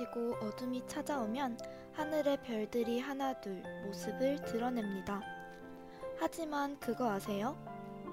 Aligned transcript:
그치고 0.00 0.36
어둠이 0.40 0.82
찾아오면 0.86 1.58
하늘의 1.92 2.42
별들이 2.42 3.00
하나둘 3.00 3.62
모습을 3.84 4.42
드러냅니다. 4.46 5.20
하지만 6.18 6.78
그거 6.80 7.10
아세요? 7.10 7.56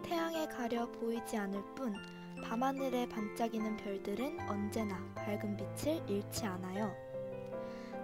태양에 0.03 0.47
가려 0.47 0.89
보이지 0.91 1.37
않을 1.37 1.61
뿐 1.75 1.95
밤하늘에 2.43 3.07
반짝이는 3.07 3.77
별들은 3.77 4.49
언제나 4.49 4.97
밝은 5.15 5.55
빛을 5.57 6.09
잃지 6.09 6.45
않아요. 6.45 6.93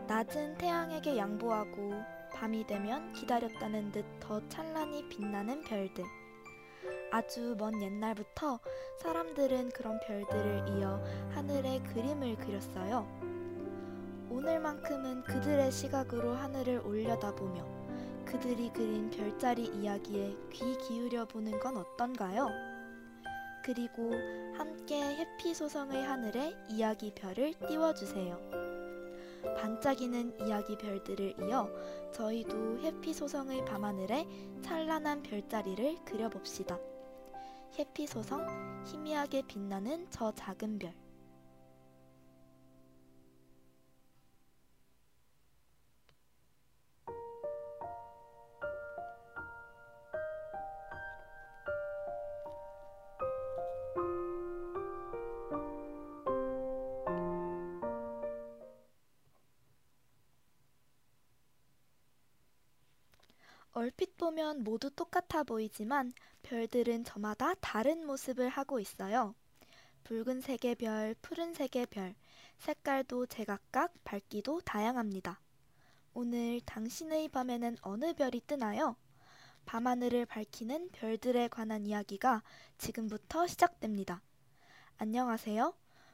낮은 0.08 0.58
태양에게 0.58 1.18
양보하고 1.18 1.92
밤이 2.34 2.66
되면 2.66 3.12
기다렸다는 3.14 3.92
듯 3.92 4.06
더 4.20 4.42
찬란히 4.48 5.08
빛나는 5.10 5.64
별들. 5.64 6.04
아주 7.12 7.56
먼 7.60 7.80
옛날부터 7.82 8.60
사람들은 9.02 9.70
그런 9.70 10.00
별들을 10.00 10.70
이어 10.70 11.04
하늘에 11.32 11.80
그림을 11.94 12.38
그렸어요. 12.38 13.23
오늘만큼은 14.34 15.26
그들의 15.26 15.72
시각으로 15.72 16.34
하늘을 16.34 16.80
올려다보며 16.80 17.64
그들이 18.26 18.72
그린 18.74 19.12
별자리 19.12 19.66
이야기에 19.66 20.36
귀 20.52 20.76
기울여 20.80 21.26
보는 21.26 21.60
건 21.60 21.78
어떤가요? 21.78 22.50
그리고 23.64 24.12
함께 24.58 25.04
해피 25.04 25.54
소성의 25.54 26.04
하늘에 26.04 26.56
이야기 26.68 27.14
별을 27.14 27.54
띄워주세요. 27.68 28.40
반짝이는 29.56 30.48
이야기 30.48 30.78
별들을 30.80 31.36
이어 31.42 31.70
저희도 32.12 32.80
해피 32.80 33.14
소성의 33.14 33.66
밤하늘에 33.66 34.26
찬란한 34.64 35.22
별자리를 35.22 36.04
그려봅시다. 36.06 36.80
해피 37.78 38.08
소성 38.08 38.84
희미하게 38.88 39.44
빛나는 39.46 40.08
저 40.10 40.32
작은 40.32 40.80
별. 40.80 41.03
얼핏 63.84 64.16
보면 64.16 64.64
모두 64.64 64.90
똑같아 64.90 65.44
보이지만 65.44 66.14
별들은 66.44 67.04
저마다 67.04 67.54
다른 67.56 68.08
모습을 68.08 68.48
하고 68.48 68.80
있어요. 68.80 69.36
붉은색의 70.06 70.76
별, 70.76 71.14
푸른색의 71.22 71.88
별, 71.88 72.16
색깔도 72.60 73.26
제각각 73.26 73.94
밝기도 74.06 74.62
다양합니다. 74.62 75.42
오늘 76.14 76.62
당신의 76.62 77.28
밤에는 77.28 77.76
어느 77.82 78.14
별이 78.14 78.40
뜨나요? 78.48 78.96
밤하늘을 79.66 80.28
밝히는 80.28 80.92
별들에 80.94 81.50
관한 81.50 81.86
이야기가 81.86 82.42
지금부터 82.78 83.48
시작됩니다. 83.48 84.22
안녕하세요. 84.96 85.74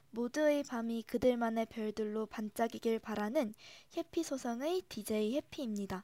모두의 0.10 0.64
밤이 0.64 1.04
그들만의 1.04 1.68
별들로 1.68 2.26
반짝이길 2.26 2.98
바라는 2.98 3.54
해피소성의 3.96 4.86
DJ 4.90 5.36
해피입니다. 5.36 6.04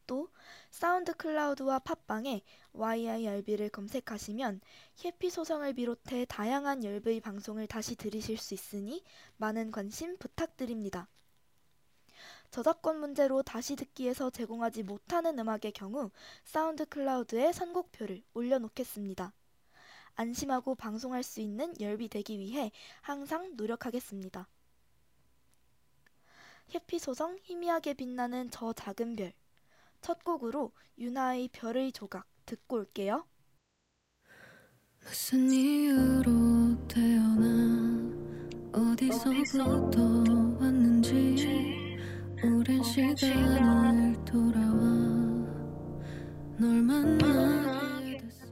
또 0.06 0.28
사운드 0.70 1.14
클라우드와 1.14 1.80
팟빵에 1.80 2.42
YIRB를 2.72 3.70
검색하시면 3.70 4.60
해피 5.04 5.30
소성을 5.30 5.72
비롯해 5.74 6.26
다양한 6.26 6.84
열의 6.84 7.20
방송을 7.20 7.66
다시 7.66 7.96
들으실 7.96 8.38
수 8.38 8.54
있으니 8.54 9.02
많은 9.36 9.70
관심 9.70 10.16
부탁드립니다. 10.18 11.08
저작권 12.50 13.00
문제로 13.00 13.42
다시 13.42 13.76
듣기에서 13.76 14.30
제공하지 14.30 14.82
못하는 14.82 15.38
음악의 15.38 15.72
경우 15.74 16.10
사운드 16.44 16.86
클라우드에 16.86 17.52
선곡표를 17.52 18.22
올려놓겠습니다. 18.34 19.32
안심하고 20.14 20.74
방송할 20.74 21.22
수 21.22 21.40
있는 21.40 21.74
열비 21.80 22.08
되기 22.08 22.38
위해 22.38 22.72
항상 23.02 23.54
노력하겠습니다. 23.56 24.48
해피 26.74 26.98
소성 26.98 27.38
희미하게 27.42 27.94
빛나는 27.94 28.50
저 28.50 28.72
작은 28.72 29.16
별. 29.16 29.32
첫 30.06 30.22
곡으로 30.22 30.70
유나의 30.98 31.48
별의 31.52 31.90
조각 31.90 32.28
듣고 32.44 32.76
올게요. 32.76 33.26
무슨 35.00 35.50
이유로 35.50 36.86
태어나 36.86 38.06
어디서부터 38.72 40.00
왔는지 40.60 41.98
오랜 42.44 42.80
시간을 42.84 44.24
돌아와 44.24 44.78
널 46.56 46.82
만나게 46.82 48.18
됐어. 48.18 48.46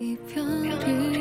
이 0.00 0.16
별이 0.26 1.13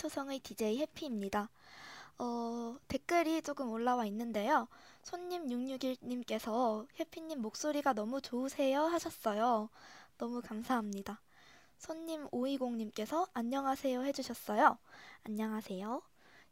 해피소성의 0.00 0.40
DJ 0.40 0.78
해피입니다. 0.78 1.50
어, 2.18 2.76
댓글이 2.88 3.42
조금 3.42 3.70
올라와 3.70 4.06
있는데요. 4.06 4.66
손님 5.02 5.46
661님께서 5.46 6.86
해피님 6.98 7.40
목소리가 7.40 7.92
너무 7.92 8.20
좋으세요 8.20 8.82
하셨어요. 8.84 9.68
너무 10.18 10.40
감사합니다. 10.40 11.20
손님 11.78 12.26
520님께서 12.28 13.28
안녕하세요 13.34 14.02
해주셨어요. 14.04 14.78
안녕하세요. 15.24 16.02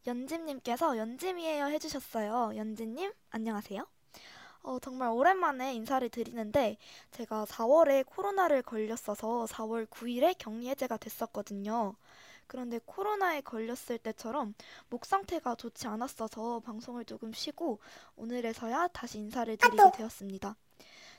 연짐님께서 0.07 0.99
연짐이에요 0.99 1.67
해주셨어요. 1.67 2.57
연짐님 2.57 3.13
안녕하세요. 3.31 3.87
어, 4.63 4.79
정말 4.81 5.11
오랜만에 5.11 5.75
인사를 5.75 6.07
드리는데 6.11 6.77
제가 7.13 7.47
4월에 7.47 8.05
코로나를 8.07 8.63
걸렸어서 8.63 9.47
4월 9.47 9.87
9일에 9.87 10.37
격리 10.39 10.69
해제가 10.69 10.99
됐었거든요. 10.99 11.95
그런데 12.49 12.81
코로나에 12.85 13.43
걸렸을 13.43 13.99
때처럼 13.99 14.55
목 14.89 15.05
상태가 15.05 15.55
좋지 15.55 15.87
않았어서 15.87 16.61
방송을 16.61 17.05
조금 17.05 17.33
쉬고 17.33 17.79
오늘에서야 18.17 18.89
다시 18.89 19.19
인사를 19.19 19.57
드리게 19.57 19.83
되었습니다. 19.95 20.57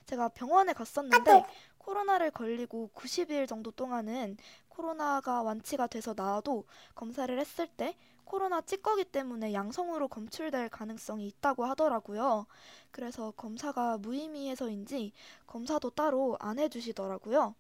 제가 0.06 0.30
병원에 0.30 0.74
갔었는데 0.74 1.46
코로나를 1.78 2.32
걸리고 2.32 2.90
90일 2.96 3.48
정도 3.48 3.72
동안은 3.72 4.38
코로나가 4.68 5.44
완치가 5.44 5.88
돼서 5.88 6.14
나와도 6.18 6.66
검사를 6.96 7.40
했을 7.40 7.68
때 7.68 7.96
코로나 8.24 8.62
찌꺼기 8.62 9.06
때문에 9.06 9.54
양성으로 9.54 10.08
검출될 10.08 10.70
가능성이 10.70 11.28
있다고 11.28 11.66
하더라고요. 11.66 12.46
그래서 12.92 13.32
검사가 13.32 13.98
무의미해서인지 13.98 15.14
검사도 15.48 15.92
따로 15.92 16.38
안 16.40 16.60
해주시더라고요. 16.60 17.56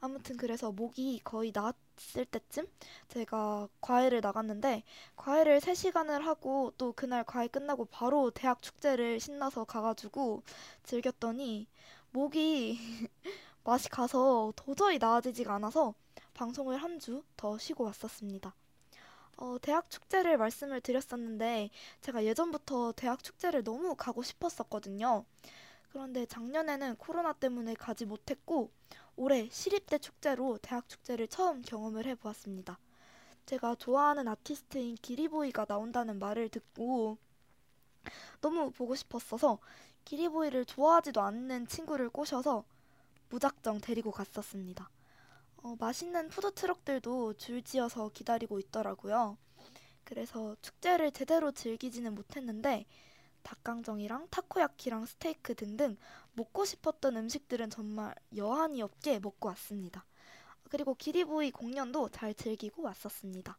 아무튼 0.00 0.36
그래서 0.36 0.72
목이 0.72 1.20
거의 1.24 1.52
나았을 1.54 2.24
때쯤 2.30 2.66
제가 3.08 3.68
과외를 3.80 4.20
나갔는데 4.20 4.82
과외를 5.16 5.60
3시간을 5.60 6.20
하고 6.22 6.72
또 6.78 6.92
그날 6.92 7.24
과외 7.24 7.48
끝나고 7.48 7.84
바로 7.86 8.30
대학 8.30 8.62
축제를 8.62 9.20
신나서 9.20 9.64
가가지고 9.64 10.42
즐겼더니 10.84 11.66
목이 12.12 12.78
맛이 13.64 13.88
가서 13.90 14.52
도저히 14.56 14.98
나아지지가 14.98 15.54
않아서 15.56 15.94
방송을 16.34 16.78
한 16.82 16.98
주 16.98 17.22
더 17.36 17.58
쉬고 17.58 17.84
왔었습니다. 17.84 18.54
어, 19.38 19.56
대학 19.62 19.90
축제를 19.90 20.36
말씀을 20.38 20.80
드렸었는데 20.80 21.70
제가 22.02 22.24
예전부터 22.24 22.92
대학 22.92 23.22
축제를 23.24 23.64
너무 23.64 23.94
가고 23.96 24.22
싶었었거든요. 24.22 25.24
그런데 25.90 26.26
작년에는 26.26 26.96
코로나 26.96 27.32
때문에 27.32 27.74
가지 27.74 28.04
못했고 28.06 28.70
올해 29.22 29.50
시립대 29.50 29.98
축제로 29.98 30.56
대학 30.62 30.88
축제를 30.88 31.28
처음 31.28 31.60
경험을 31.60 32.06
해보았습니다. 32.06 32.78
제가 33.44 33.74
좋아하는 33.74 34.26
아티스트인 34.26 34.94
기리보이가 34.94 35.66
나온다는 35.66 36.18
말을 36.18 36.48
듣고 36.48 37.18
너무 38.40 38.70
보고 38.70 38.94
싶었어서 38.94 39.58
기리보이를 40.06 40.64
좋아하지도 40.64 41.20
않는 41.20 41.66
친구를 41.66 42.08
꼬셔서 42.08 42.64
무작정 43.28 43.82
데리고 43.82 44.10
갔었습니다. 44.10 44.88
어, 45.58 45.76
맛있는 45.78 46.30
푸드트럭들도 46.30 47.34
줄지어서 47.34 48.12
기다리고 48.14 48.58
있더라고요. 48.58 49.36
그래서 50.04 50.56
축제를 50.62 51.12
제대로 51.12 51.52
즐기지는 51.52 52.14
못했는데 52.14 52.86
닭강정이랑 53.42 54.28
타코야키랑 54.30 55.06
스테이크 55.06 55.54
등등 55.54 55.96
먹고 56.32 56.64
싶었던 56.64 57.16
음식들은 57.16 57.70
정말 57.70 58.14
여한이 58.36 58.82
없게 58.82 59.18
먹고 59.18 59.48
왔습니다. 59.48 60.04
그리고 60.70 60.94
기리보이 60.94 61.50
공연도 61.50 62.08
잘 62.10 62.34
즐기고 62.34 62.82
왔었습니다. 62.82 63.58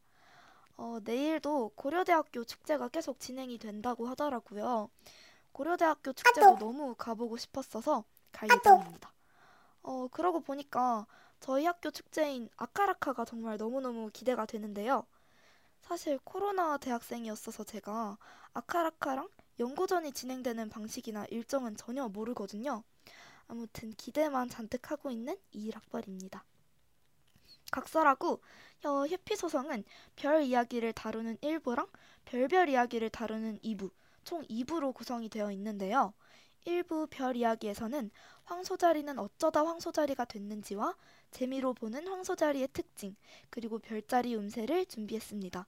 어, 0.77 0.99
내일도 1.03 1.71
고려대학교 1.75 2.43
축제가 2.43 2.87
계속 2.87 3.19
진행이 3.19 3.57
된다고 3.57 4.07
하더라고요. 4.07 4.89
고려대학교 5.51 6.13
축제도 6.13 6.57
너무 6.57 6.95
가보고 6.95 7.37
싶었어서 7.37 8.05
갈 8.31 8.49
예정입니다. 8.49 9.13
어, 9.83 10.07
그러고 10.07 10.39
보니까 10.39 11.05
저희 11.39 11.65
학교 11.65 11.91
축제인 11.91 12.49
아카라카가 12.55 13.25
정말 13.25 13.57
너무너무 13.57 14.09
기대가 14.13 14.45
되는데요. 14.45 15.05
사실 15.81 16.19
코로나 16.23 16.77
대학생이었어서 16.77 17.63
제가 17.63 18.17
아카라카랑 18.53 19.27
연고전이 19.59 20.11
진행되는 20.11 20.69
방식이나 20.69 21.25
일정은 21.29 21.75
전혀 21.75 22.07
모르거든요. 22.07 22.83
아무튼 23.47 23.91
기대만 23.93 24.49
잔뜩 24.49 24.91
하고 24.91 25.11
있는 25.11 25.37
21학번입니다. 25.53 26.41
각설하고 27.71 28.41
어, 28.85 29.05
해피소성은 29.05 29.83
별 30.15 30.43
이야기를 30.43 30.93
다루는 30.93 31.37
1부랑 31.37 31.89
별별 32.25 32.69
이야기를 32.69 33.09
다루는 33.09 33.59
2부, 33.59 33.91
총 34.23 34.43
2부로 34.43 34.93
구성이 34.93 35.29
되어 35.29 35.51
있는데요. 35.51 36.13
1부 36.65 37.07
별 37.09 37.35
이야기에서는 37.35 38.11
황소자리는 38.43 39.17
어쩌다 39.17 39.65
황소자리가 39.65 40.25
됐는지와 40.25 40.95
재미로 41.31 41.73
보는 41.73 42.07
황소자리의 42.07 42.69
특징, 42.73 43.15
그리고 43.49 43.79
별자리 43.79 44.35
음세를 44.35 44.85
준비했습니다. 44.85 45.65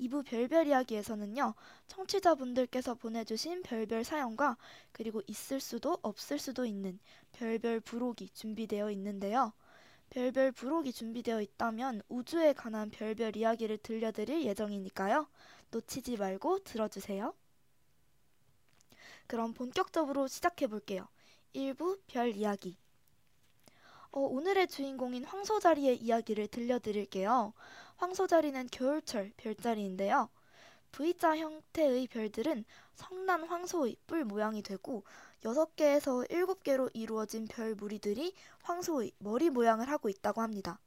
2부 0.00 0.24
별별 0.24 0.66
이야기에서는요, 0.66 1.54
청취자분들께서 1.88 2.94
보내주신 2.94 3.62
별별 3.62 4.02
사연과 4.02 4.56
그리고 4.92 5.22
있을 5.26 5.60
수도 5.60 5.98
없을 6.02 6.38
수도 6.38 6.64
있는 6.64 6.98
별별 7.32 7.80
부록이 7.80 8.30
준비되어 8.30 8.90
있는데요. 8.92 9.52
별별 10.08 10.52
부록이 10.52 10.92
준비되어 10.92 11.40
있다면 11.40 12.02
우주에 12.08 12.54
관한 12.54 12.90
별별 12.90 13.36
이야기를 13.36 13.78
들려드릴 13.78 14.44
예정이니까요. 14.44 15.28
놓치지 15.70 16.16
말고 16.16 16.60
들어주세요. 16.60 17.32
그럼 19.28 19.52
본격적으로 19.54 20.26
시작해 20.26 20.66
볼게요. 20.66 21.06
1부 21.54 22.00
별 22.08 22.34
이야기. 22.34 22.76
어, 24.12 24.20
오늘의 24.22 24.66
주인공인 24.66 25.24
황소자리의 25.24 25.98
이야기를 25.98 26.48
들려드릴게요. 26.48 27.52
황소자리는 28.00 28.68
겨울철 28.68 29.30
별자리인데요. 29.36 30.30
V자 30.90 31.36
형태의 31.36 32.06
별들은 32.06 32.64
성난 32.94 33.44
황소의 33.44 33.96
뿔 34.06 34.24
모양이 34.24 34.62
되고 34.62 35.04
6개에서 35.42 36.26
7개로 36.30 36.88
이루어진 36.94 37.46
별 37.46 37.74
무리들이 37.74 38.34
황소의 38.62 39.12
머리 39.18 39.50
모양을 39.50 39.90
하고 39.90 40.08
있다고 40.08 40.40
합니다. 40.40 40.80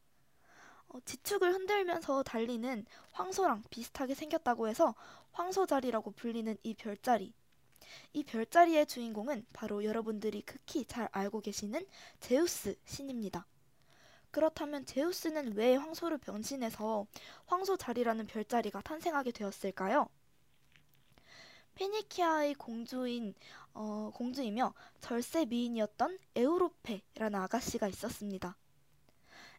어, 0.87 0.99
지축을 1.05 1.53
흔들면서 1.53 2.23
달리는 2.23 2.83
황소랑 3.11 3.61
비슷하게 3.69 4.15
생겼다고 4.15 4.67
해서 4.67 4.95
황소자리라고 5.33 6.11
불리는 6.11 6.57
이 6.63 6.73
별자리. 6.73 7.31
이 8.13 8.23
별자리의 8.23 8.87
주인공은 8.87 9.45
바로 9.53 9.83
여러분들이 9.83 10.41
극히 10.41 10.83
잘 10.85 11.09
알고 11.11 11.41
계시는 11.41 11.85
제우스 12.19 12.75
신입니다. 12.85 13.45
그렇다면 14.33 14.83
제우스는 14.87 15.53
왜 15.55 15.75
황소를 15.75 16.17
변신해서 16.17 17.05
황소자리라는 17.45 18.25
별자리가 18.25 18.81
탄생하게 18.81 19.31
되었을까요? 19.31 20.09
페니키아의 21.75 22.55
공주인 22.55 23.35
어, 23.75 24.09
공주이며 24.15 24.73
절세 25.01 25.45
미인이었던 25.45 26.17
에우로페라는 26.35 27.39
아가씨가 27.41 27.87
있었습니다. 27.89 28.57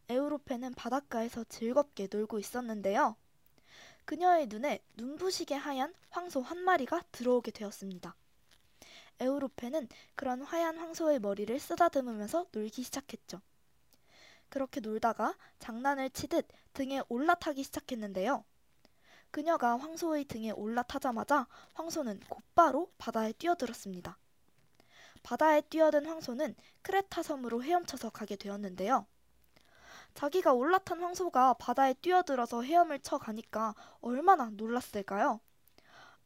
에우로페는 0.09 0.75
바닷가에서 0.75 1.45
즐겁게 1.45 2.09
놀고 2.11 2.41
있었는데요. 2.41 3.15
그녀의 4.05 4.49
눈에 4.49 4.81
눈부시게 4.97 5.55
하얀 5.55 5.95
황소 6.11 6.41
한 6.41 6.59
마리가 6.59 7.01
들어오게 7.13 7.53
되었습니다. 7.53 8.17
에우로페는 9.21 9.89
그런 10.17 10.43
하얀 10.43 10.79
황소의 10.79 11.21
머리를 11.21 11.61
쓰다듬으면서 11.61 12.49
놀기 12.51 12.83
시작했죠. 12.83 13.41
그렇게 14.55 14.79
놀다가 14.79 15.35
장난을 15.59 16.11
치듯 16.11 16.47
등에 16.75 17.03
올라타기 17.09 17.65
시작했는데요. 17.65 18.45
그녀가 19.33 19.77
황소의 19.77 20.27
등에 20.27 20.53
올라타자마자 20.53 21.49
황소는 21.75 22.21
곧바로 22.29 22.89
바다에 22.97 23.33
뛰어들었습니다. 23.33 24.17
바다에 25.25 25.61
뛰어든 25.63 26.07
황소는 26.07 26.55
크레타 26.83 27.25
섬으로 27.25 27.65
헤엄쳐서 27.65 28.11
가게 28.11 28.37
되었는데요. 28.37 29.09
자기가 30.15 30.53
올라탄 30.53 31.03
황소가 31.03 31.55
바다에 31.55 31.95
뛰어들어서 31.95 32.63
헤엄을 32.63 33.01
쳐 33.01 33.19
가니까 33.19 33.75
얼마나 34.01 34.51
놀랐을까요? 34.51 35.41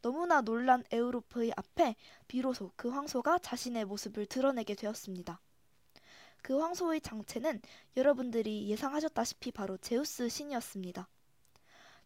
너무나 0.03 0.41
놀란 0.41 0.83
에우로프의 0.91 1.53
앞에 1.57 1.95
비로소 2.27 2.71
그 2.75 2.89
황소가 2.89 3.39
자신의 3.39 3.85
모습을 3.85 4.27
드러내게 4.27 4.75
되었습니다. 4.75 5.41
그 6.41 6.57
황소의 6.59 7.01
장체는 7.01 7.61
여러분들이 7.97 8.69
예상하셨다시피 8.69 9.51
바로 9.51 9.77
제우스 9.77 10.29
신이었습니다. 10.29 11.07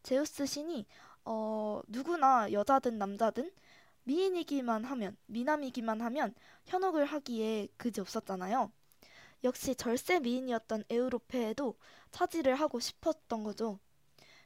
제우스 0.03 0.45
신이 0.45 0.85
어, 1.25 1.81
누구나 1.87 2.51
여자든 2.51 2.97
남자든 2.97 3.51
미인이기만 4.03 4.83
하면 4.83 5.15
미남이기만 5.27 6.01
하면 6.01 6.33
현혹을 6.65 7.05
하기에 7.05 7.69
그지 7.77 8.01
없었잖아요. 8.01 8.71
역시 9.43 9.75
절세 9.75 10.19
미인이었던 10.19 10.85
에우로페에도 10.89 11.75
차지를 12.11 12.55
하고 12.55 12.79
싶었던 12.79 13.43
거죠. 13.43 13.79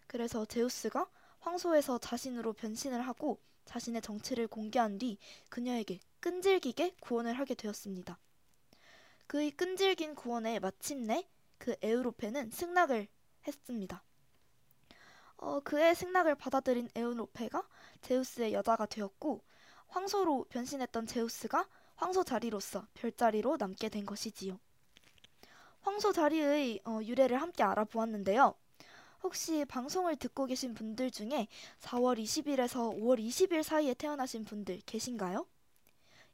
그래서 0.08 0.46
제우스가 0.46 1.08
황소에서 1.39 1.98
자신으로 2.00 2.53
변신을 2.53 3.01
하고 3.01 3.39
자신의 3.65 4.01
정체를 4.01 4.48
공개한 4.48 4.98
뒤 4.98 5.17
그녀에게 5.50 6.00
끈질기게 6.20 6.96
구원을 7.00 7.34
하게 7.34 7.53
되었습니다. 7.53 8.17
그의 9.27 9.51
끈질긴 9.51 10.15
구원에 10.15 10.60
마침내 10.60 11.27
그 11.57 11.75
에우로페는 11.81 12.50
승낙을 12.50 13.07
했습니다. 13.46 14.03
어, 15.38 15.60
그의 15.60 15.96
승낙을 15.96 16.36
받아들인 16.36 16.89
에우로페가 16.96 17.67
제우스의 18.01 18.53
여자가 18.53 18.86
되었고 18.86 19.43
황소로 19.88 20.46
변신했던 20.50 21.07
제우스가 21.07 21.67
황소 21.96 22.24
자리로서 22.24 22.88
별자리로 22.93 23.57
남게 23.57 23.89
된 23.89 24.05
것이지요. 24.05 24.60
황소 25.81 26.13
자리의 26.13 26.81
어, 26.86 27.00
유래를 27.03 27.41
함께 27.41 27.63
알아보았는데요. 27.63 28.55
혹시 29.24 29.65
방송을 29.65 30.15
듣고 30.15 30.46
계신 30.46 30.74
분들 30.74 31.12
중에 31.12 31.48
4월 31.81 32.17
20일에서 32.22 32.96
5월 32.98 33.19
20일 33.19 33.63
사이에 33.63 33.93
태어나신 33.93 34.46
분들 34.46 34.81
계신가요? 34.86 35.46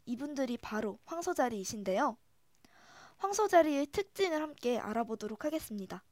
이분들이 0.05 0.57
바로 0.57 0.99
황소자리이신데요. 1.05 2.17
황소자리의 3.17 3.87
특징을 3.87 4.41
함께 4.41 4.77
알아보도록 4.79 5.45
하겠습니다. 5.45 6.03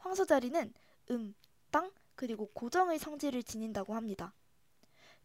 황소자리는 0.00 0.72
음, 1.10 1.34
땅, 1.70 1.90
그리고 2.14 2.46
고정의 2.52 2.98
성질을 2.98 3.42
지닌다고 3.42 3.94
합니다. 3.94 4.34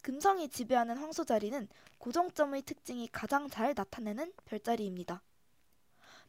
금성이 0.01 0.49
지배하는 0.49 0.97
황소자리는 0.97 1.67
고정점의 1.97 2.61
특징이 2.61 3.09
가장 3.11 3.49
잘 3.49 3.73
나타내는 3.75 4.33
별자리입니다. 4.45 5.23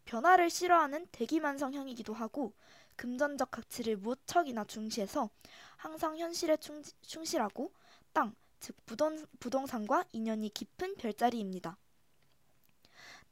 변화를 0.07 0.49
싫어하는 0.49 1.07
대기만성형이기도 1.13 2.15
하고 2.15 2.55
금전적 2.97 3.51
가치를 3.51 3.97
무척이나 3.99 4.65
중시해서 4.65 5.29
항상 5.77 6.17
현실에 6.17 6.57
충실하고 7.03 7.73
땅, 8.13 8.35
즉 8.61 8.75
부동, 8.87 9.27
부동산과 9.41 10.05
인연이 10.13 10.49
깊은 10.49 10.97
별자리입니다. 10.97 11.77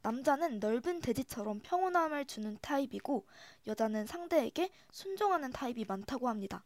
남자는 0.05 0.59
넓은 0.59 1.01
대지처럼 1.01 1.61
평온함을 1.63 2.25
주는 2.25 2.59
타입이고 2.61 3.25
여자는 3.65 4.05
상대에게 4.05 4.69
순종하는 4.91 5.51
타입이 5.51 5.85
많다고 5.85 6.29
합니다. 6.29 6.63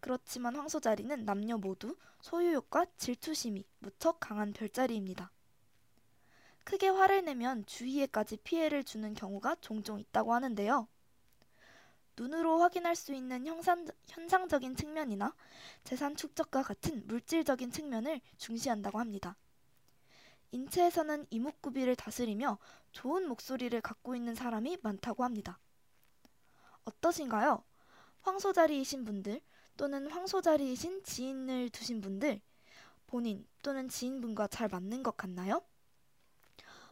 그렇지만 0.00 0.56
황소자리는 0.56 1.26
남녀 1.26 1.58
모두 1.58 1.98
소유욕과 2.22 2.86
질투심이 2.96 3.66
무척 3.78 4.20
강한 4.20 4.54
별자리입니다. 4.54 5.30
크게 6.64 6.88
화를 6.88 7.26
내면 7.26 7.66
주위에까지 7.66 8.38
피해를 8.38 8.84
주는 8.84 9.12
경우가 9.12 9.56
종종 9.60 10.00
있다고 10.00 10.32
하는데요. 10.32 10.88
눈으로 12.16 12.58
확인할 12.58 12.96
수 12.96 13.12
있는 13.12 13.44
형상, 13.46 13.86
현상적인 14.06 14.76
측면이나 14.76 15.34
재산 15.82 16.16
축적과 16.16 16.62
같은 16.62 17.06
물질적인 17.06 17.70
측면을 17.70 18.22
중시한다고 18.38 18.98
합니다. 18.98 19.36
인체에서는 20.54 21.26
이목구비를 21.30 21.96
다스리며 21.96 22.58
좋은 22.92 23.28
목소리를 23.28 23.80
갖고 23.82 24.14
있는 24.16 24.34
사람이 24.36 24.78
많다고 24.82 25.24
합니다. 25.24 25.58
어떠신가요? 26.86 27.62
황소자리이신 28.22 29.04
분들 29.04 29.40
또는 29.76 30.10
황소자리이신 30.10 31.04
지인을 31.04 31.70
두신 31.70 32.00
분들 32.00 32.40
본인 33.08 33.46
또는 33.62 33.88
지인분과 33.88 34.48
잘 34.48 34.68
맞는 34.68 35.02
것 35.02 35.16
같나요? 35.16 35.62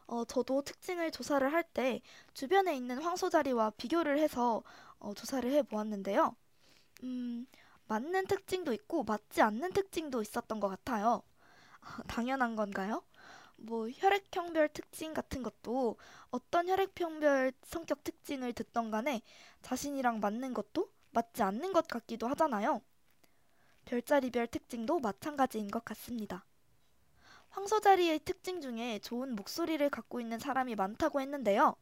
어, 0.07 0.25
저도 0.25 0.63
특징을 0.63 1.11
조사를 1.11 1.51
할 1.53 1.63
때 1.73 2.03
주변에 2.35 2.77
있는 2.77 2.99
황소자리와 3.03 3.71
비교를 3.79 4.19
해서 4.19 4.63
어, 4.99 5.15
조사를 5.15 5.51
해 5.51 5.63
보았는데요. 5.63 6.37
음, 7.05 7.47
맞는 7.89 8.27
특징도 8.27 8.73
있고 8.75 9.05
맞지 9.05 9.43
않는 9.43 9.73
특징도 9.73 10.23
있었던 10.23 10.61
것 10.61 10.69
같아요. 10.69 11.23
당연한 12.09 12.57
건가요? 12.57 13.03
뭐 13.63 13.89
혈액형별 13.89 14.71
특징 14.71 15.15
같은 15.15 15.43
것도 15.43 15.97
어떤 16.31 16.69
혈액형별 16.69 17.53
성격 17.63 18.03
특징을 18.03 18.53
듣던 18.53 18.91
간에 18.91 19.23
자신이랑 19.63 20.19
맞는 20.21 20.53
것도 20.53 20.91
맞지 21.13 21.43
않는 21.43 21.73
것 21.73 21.87
같기도 21.87 22.27
하잖아요. 22.29 22.83
별자리별 23.85 24.49
특징도 24.49 24.99
마찬가지인 24.99 25.69
것 25.69 25.85
같습니다. 25.85 26.45
황소자리의 27.51 28.21
특징 28.21 28.61
중에 28.61 28.99
좋은 28.99 29.37
목소리를 29.37 29.89
갖고 29.91 30.21
있는 30.21 30.39
사람이 30.39 30.75
많다고 30.75 31.21
했는데요. 31.21 31.77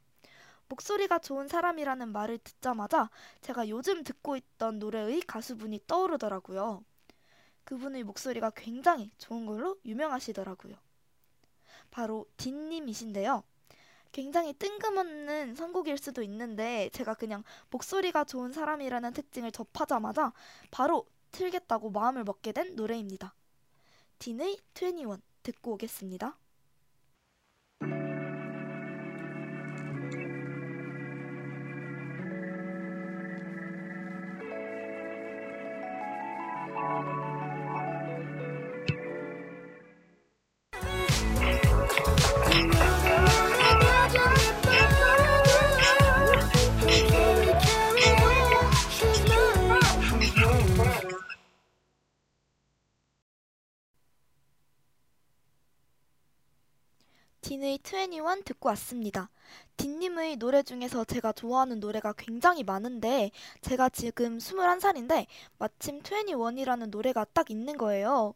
목소리가 0.68 1.18
좋은 1.18 1.48
사람이라는 1.48 2.12
말을 2.12 2.38
듣자마자 2.38 3.08
제가 3.40 3.68
요즘 3.68 4.04
듣고 4.04 4.36
있던 4.36 4.78
노래의 4.78 5.22
가수분이 5.22 5.80
떠오르더라고요. 5.86 6.84
그분의 7.64 8.04
목소리가 8.04 8.50
굉장히 8.50 9.10
좋은 9.18 9.46
걸로 9.46 9.78
유명하시더라고요. 9.84 10.89
바로 11.90 12.26
딘님이신데요. 12.36 13.42
굉장히 14.12 14.52
뜬금없는 14.54 15.54
선곡일 15.54 15.96
수도 15.98 16.22
있는데 16.22 16.90
제가 16.92 17.14
그냥 17.14 17.44
목소리가 17.70 18.24
좋은 18.24 18.52
사람이라는 18.52 19.12
특징을 19.12 19.52
접하자마자 19.52 20.32
바로 20.70 21.06
틀겠다고 21.30 21.90
마음을 21.90 22.24
먹게 22.24 22.52
된 22.52 22.74
노래입니다. 22.74 23.34
딘의 24.18 24.58
21 24.74 25.18
듣고 25.42 25.72
오겠습니다. 25.74 26.36
딘의 57.60 57.78
21 57.84 58.42
듣고 58.42 58.70
왔습니다. 58.70 59.28
딘님의 59.76 60.36
노래 60.36 60.62
중에서 60.62 61.04
제가 61.04 61.32
좋아하는 61.32 61.78
노래가 61.78 62.14
굉장히 62.14 62.64
많은데 62.64 63.30
제가 63.60 63.90
지금 63.90 64.38
21살인데 64.38 65.26
마침 65.58 66.00
21이라는 66.00 66.88
노래가 66.88 67.26
딱 67.34 67.50
있는 67.50 67.76
거예요. 67.76 68.32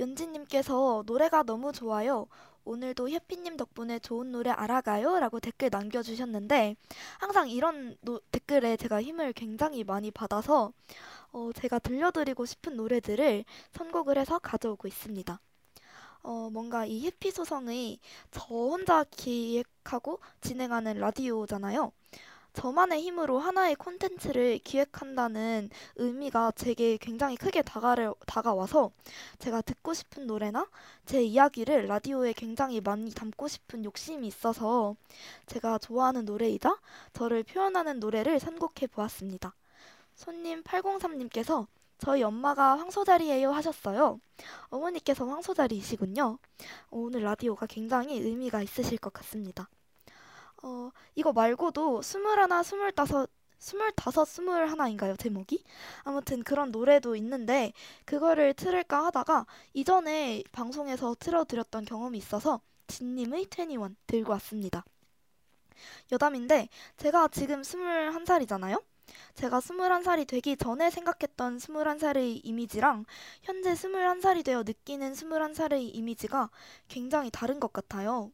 연지님께서 0.00 1.04
노래가 1.06 1.44
너무 1.44 1.70
좋아요. 1.70 2.26
오늘도 2.64 3.08
해피님 3.08 3.56
덕분에 3.56 4.00
좋은 4.00 4.32
노래 4.32 4.50
알아가요? 4.50 5.20
라고 5.20 5.38
댓글 5.38 5.68
남겨주셨는데 5.70 6.74
항상 7.20 7.48
이런 7.48 7.96
노, 8.00 8.20
댓글에 8.32 8.76
제가 8.76 9.00
힘을 9.00 9.32
굉장히 9.32 9.84
많이 9.84 10.10
받아서 10.10 10.72
어, 11.30 11.50
제가 11.54 11.78
들려드리고 11.78 12.44
싶은 12.44 12.74
노래들을 12.74 13.44
선곡을 13.70 14.18
해서 14.18 14.40
가져오고 14.40 14.88
있습니다. 14.88 15.40
어, 16.26 16.50
뭔가 16.52 16.84
이 16.84 17.06
해피소성의 17.06 18.00
저 18.32 18.42
혼자 18.42 19.04
기획하고 19.04 20.18
진행하는 20.40 20.98
라디오잖아요. 20.98 21.92
저만의 22.52 23.00
힘으로 23.02 23.38
하나의 23.38 23.76
콘텐츠를 23.76 24.58
기획한다는 24.58 25.70
의미가 25.94 26.52
제게 26.56 26.96
굉장히 26.96 27.36
크게 27.36 27.62
다가를, 27.62 28.12
다가와서 28.26 28.90
제가 29.38 29.60
듣고 29.60 29.94
싶은 29.94 30.26
노래나 30.26 30.66
제 31.04 31.22
이야기를 31.22 31.86
라디오에 31.86 32.32
굉장히 32.32 32.80
많이 32.80 33.12
담고 33.12 33.46
싶은 33.46 33.84
욕심이 33.84 34.26
있어서 34.26 34.96
제가 35.46 35.78
좋아하는 35.78 36.24
노래이자 36.24 36.76
저를 37.12 37.44
표현하는 37.44 38.00
노래를 38.00 38.40
선곡해 38.40 38.88
보았습니다. 38.90 39.54
손님 40.16 40.64
803님께서 40.64 41.68
저희 41.98 42.22
엄마가 42.22 42.78
황소자리예요 42.78 43.50
하셨어요. 43.52 44.20
어머니께서 44.68 45.26
황소자리이시군요. 45.26 46.38
오늘 46.90 47.22
라디오가 47.22 47.66
굉장히 47.66 48.18
의미가 48.18 48.62
있으실 48.62 48.98
것 48.98 49.12
같습니다. 49.12 49.68
어, 50.62 50.90
이거 51.14 51.32
말고도 51.32 52.02
스물하나, 52.02 52.62
스물다섯, 52.62 53.30
스물다섯, 53.58 54.26
스물하나인가요, 54.28 55.16
제목이? 55.16 55.62
아무튼 56.04 56.42
그런 56.42 56.70
노래도 56.70 57.16
있는데, 57.16 57.72
그거를 58.04 58.54
틀을까 58.54 59.06
하다가, 59.06 59.46
이전에 59.74 60.42
방송에서 60.52 61.14
틀어드렸던 61.18 61.84
경험이 61.84 62.18
있어서, 62.18 62.60
진님의 62.88 63.48
21 63.50 63.96
들고 64.06 64.32
왔습니다. 64.32 64.84
여담인데, 66.12 66.68
제가 66.96 67.28
지금 67.28 67.62
스물한 67.62 68.24
살이잖아요? 68.24 68.82
제가 69.34 69.60
스물한 69.60 70.02
살이 70.02 70.24
되기 70.24 70.56
전에 70.56 70.90
생각했던 70.90 71.58
스물한 71.58 71.98
살의 71.98 72.38
이미지랑 72.38 73.04
현재 73.42 73.74
스물한 73.74 74.20
살이 74.20 74.42
되어 74.42 74.62
느끼는 74.62 75.14
스물한 75.14 75.54
살의 75.54 75.88
이미지가 75.88 76.50
굉장히 76.88 77.30
다른 77.30 77.60
것 77.60 77.72
같아요. 77.72 78.30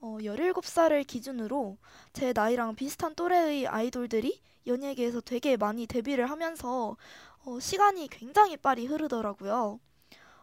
어, 0.00 0.18
17살을 0.20 1.06
기준으로 1.06 1.78
제 2.12 2.32
나이랑 2.32 2.74
비슷한 2.76 3.14
또래의 3.14 3.66
아이돌들이 3.66 4.40
연예계에서 4.66 5.20
되게 5.20 5.56
많이 5.56 5.86
데뷔를 5.86 6.30
하면서 6.30 6.96
어, 7.44 7.60
시간이 7.60 8.08
굉장히 8.08 8.56
빨리 8.56 8.86
흐르더라고요. 8.86 9.80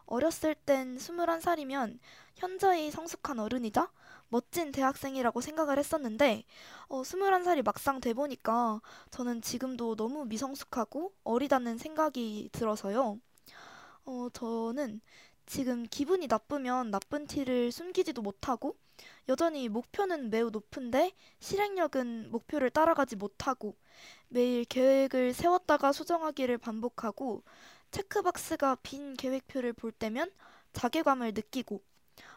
어렸을 0.06 0.56
땐 0.56 0.98
21살이면 0.98 2.00
현저히 2.36 2.92
성숙한 2.92 3.40
어른이자 3.40 3.90
멋진 4.30 4.72
대학생이라고 4.72 5.42
생각을 5.42 5.78
했었는데 5.80 6.44
어, 6.88 7.04
21살이 7.04 7.64
막상 7.64 8.00
돼보니까 8.02 8.82
저는 9.12 9.42
지금도 9.42 9.96
너무 9.96 10.26
미성숙하고 10.26 11.14
어리다는 11.24 11.78
생각이 11.78 12.50
들어서요. 12.52 13.20
어, 14.06 14.28
저는 14.34 15.02
지금 15.46 15.84
기분이 15.90 16.28
나쁘면 16.28 16.92
나쁜 16.92 17.28
티를 17.28 17.72
숨기지도 17.72 18.22
못하고 18.22 18.78
여전히 19.30 19.70
목표는 19.70 20.30
매우 20.30 20.50
높은데 20.50 21.12
실행력은 21.40 22.32
목표를 22.32 22.70
따라가지 22.70 23.16
못하고 23.16 23.76
매일 24.30 24.66
계획을 24.66 25.34
세웠다가 25.34 25.92
수정하기를 25.92 26.58
반복하고 26.58 27.44
체크박스가 27.92 28.78
빈 28.84 29.14
계획표를 29.16 29.74
볼 29.74 29.92
때면 29.92 30.32
자괴감을 30.74 31.34
느끼고 31.34 31.82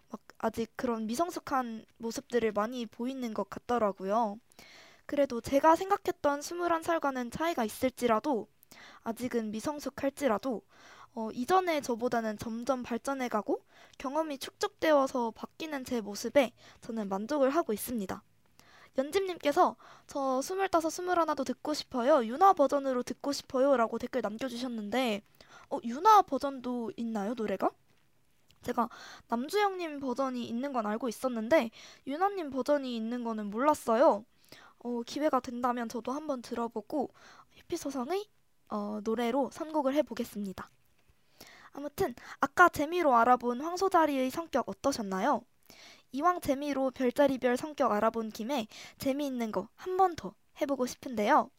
막 0.09 0.21
아직 0.39 0.73
그런 0.77 1.07
미성숙한 1.07 1.85
모습들을 1.99 2.53
많이 2.53 2.87
보이는 2.87 3.35
것 3.35 3.49
같더라고요. 3.51 4.39
그래도 5.07 5.41
제가 5.41 5.77
생각했던 5.77 6.41
21살과는 6.41 7.33
차이가 7.33 7.65
있을지라도 7.65 8.49
아직은 9.05 9.51
미성숙할지라도 9.53 10.63
어, 11.15 11.31
이전의 11.33 11.83
저보다는 11.83 12.37
점점 12.39 12.83
발전해가고 12.83 13.63
경험이 13.97 14.39
축적되어서 14.39 15.31
바뀌는 15.31 15.85
제 15.85 16.01
모습에 16.03 16.53
저는 16.83 17.09
만족을 17.09 17.51
하고 17.51 17.73
있습니다. 17.73 18.23
연집님께서 18.99 19.77
저 20.07 20.43
스물다섯, 20.43 20.93
스물하나도 20.93 21.45
듣고 21.45 21.75
싶어요. 21.75 22.25
유나 22.25 22.53
버전으로 22.53 23.03
듣고 23.03 23.33
싶어요. 23.33 23.77
라고 23.77 23.99
댓글 23.99 24.23
남겨주셨는데, 24.23 25.23
어, 25.71 25.79
유나 25.85 26.23
버전도 26.23 26.93
있나요, 26.97 27.35
노래가? 27.35 27.71
제가 28.67 28.89
남주영님 29.29 30.01
버전이 30.01 30.45
있는 30.47 30.73
건 30.73 30.87
알고 30.87 31.09
있었는데, 31.09 31.71
유나님 32.07 32.51
버전이 32.51 32.95
있는 32.97 33.25
거는 33.25 33.51
몰랐어요. 33.51 34.25
어, 34.81 35.03
기회가 35.07 35.41
된다면 35.41 35.89
저도 35.89 36.13
한번 36.13 36.43
들어보고, 36.43 37.11
해피소상의 37.59 38.27
어, 38.71 39.01
노래로 39.05 39.51
선곡을 39.53 39.95
해보겠습니다. 39.95 40.71
아무튼 41.73 42.15
아까 42.41 42.69
재미로 42.69 43.15
알아본 43.15 43.61
황소자리의 43.61 44.31
성격 44.31 44.69
어떠셨나요? 44.69 45.43
이왕 46.13 46.41
재미로 46.41 46.91
별자리별 46.93 47.57
성격 47.59 47.93
알아본 47.93 48.31
김에 48.31 48.67
재미있는 48.99 49.53
거 49.53 49.69
한 49.77 49.97
번 49.99 50.17
더 50.17 50.35
해보고 50.61 50.87
싶은데요. 50.87 51.51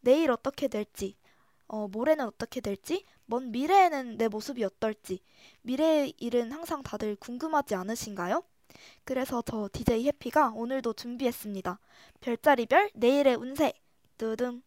내일 0.00 0.30
어떻게 0.32 0.68
될지, 0.68 1.16
어, 1.72 1.88
모레는 1.88 2.26
어떻게 2.26 2.60
될지, 2.60 3.06
먼 3.24 3.50
미래에는 3.50 4.18
내 4.18 4.28
모습이 4.28 4.62
어떨지, 4.62 5.20
미래의 5.62 6.12
일은 6.18 6.52
항상 6.52 6.82
다들 6.82 7.16
궁금하지 7.16 7.74
않으신가요? 7.74 8.44
그래서 9.04 9.42
저 9.46 9.70
DJ 9.72 10.06
해피가 10.08 10.50
오늘도 10.54 10.92
준비했습니다. 10.92 11.80
별자리별 12.20 12.90
내일의 12.94 13.36
운세, 13.36 13.72
두둥. 14.18 14.62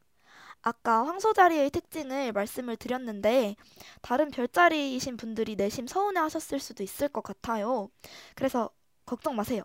아까 0.63 1.05
황소자리의 1.05 1.69
특징을 1.69 2.31
말씀을 2.33 2.75
드렸는데 2.77 3.55
다른 4.01 4.31
별자리이신 4.31 5.17
분들이 5.17 5.55
내심 5.55 5.87
서운해 5.87 6.19
하셨을 6.21 6.59
수도 6.59 6.81
있을 6.83 7.07
것 7.09 7.21
같아요. 7.21 7.89
그래서 8.35 8.71
걱정 9.05 9.35
마세요. 9.35 9.61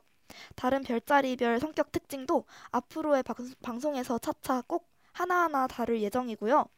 다른 0.56 0.82
별자리별 0.82 1.58
성격 1.60 1.90
특징도 1.92 2.44
앞으로의 2.70 3.24
방송에서 3.62 4.18
차차 4.18 4.62
꼭 4.66 4.90
하나하나 5.12 5.66
다룰 5.66 6.02
예정이고요. 6.02 6.68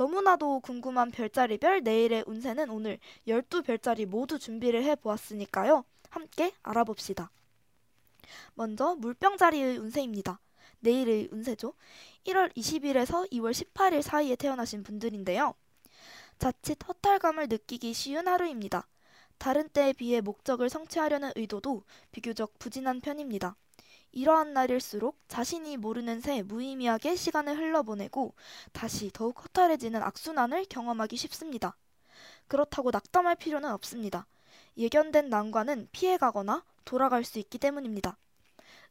너무나도 0.00 0.60
궁금한 0.60 1.10
별자리별 1.10 1.82
내일의 1.82 2.24
운세는 2.26 2.70
오늘 2.70 2.98
12별자리 3.28 4.06
모두 4.06 4.38
준비를 4.38 4.82
해 4.82 4.94
보았으니까요. 4.94 5.84
함께 6.08 6.54
알아봅시다. 6.62 7.30
먼저 8.54 8.94
물병자리의 8.94 9.76
운세입니다. 9.76 10.40
내일의 10.78 11.28
운세죠. 11.30 11.74
1월 12.24 12.50
20일에서 12.56 13.30
2월 13.30 13.52
18일 13.52 14.00
사이에 14.00 14.36
태어나신 14.36 14.84
분들인데요. 14.84 15.52
자칫 16.38 16.78
허탈감을 16.88 17.48
느끼기 17.50 17.92
쉬운 17.92 18.26
하루입니다. 18.26 18.88
다른 19.36 19.68
때에 19.68 19.92
비해 19.92 20.22
목적을 20.22 20.70
성취하려는 20.70 21.32
의도도 21.36 21.84
비교적 22.10 22.58
부진한 22.58 23.02
편입니다. 23.02 23.54
이러한 24.12 24.52
날일수록 24.52 25.18
자신이 25.28 25.76
모르는 25.76 26.20
새 26.20 26.42
무의미하게 26.42 27.16
시간을 27.16 27.56
흘러보내고 27.56 28.34
다시 28.72 29.10
더욱 29.12 29.42
허탈해지는 29.42 30.02
악순환을 30.02 30.66
경험하기 30.68 31.16
쉽습니다. 31.16 31.76
그렇다고 32.48 32.90
낙담할 32.90 33.36
필요는 33.36 33.70
없습니다. 33.72 34.26
예견된 34.76 35.28
난관은 35.28 35.88
피해가거나 35.92 36.64
돌아갈 36.84 37.24
수 37.24 37.38
있기 37.38 37.58
때문입니다. 37.58 38.16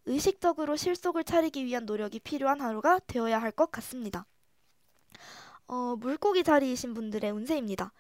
의식적으로 0.06 0.76
실속을 0.78 1.24
차리기 1.24 1.66
위한 1.66 1.86
노력이 1.86 2.20
필요한 2.20 2.62
하루가 2.62 3.00
되어야 3.08 3.42
할 3.42 3.52
것 3.52 3.72
같습니다. 3.72 4.26
어, 5.68 5.96
물고기 5.98 6.44
자리이신 6.44 6.94
분들의 6.94 7.30
운세입니다. 7.32 7.92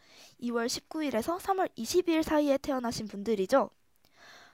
2월 0.41 0.67
19일에서 0.67 1.39
3월 1.39 1.69
22일 1.77 2.23
사이에 2.23 2.57
태어나신 2.57 3.07
분들이죠. 3.07 3.69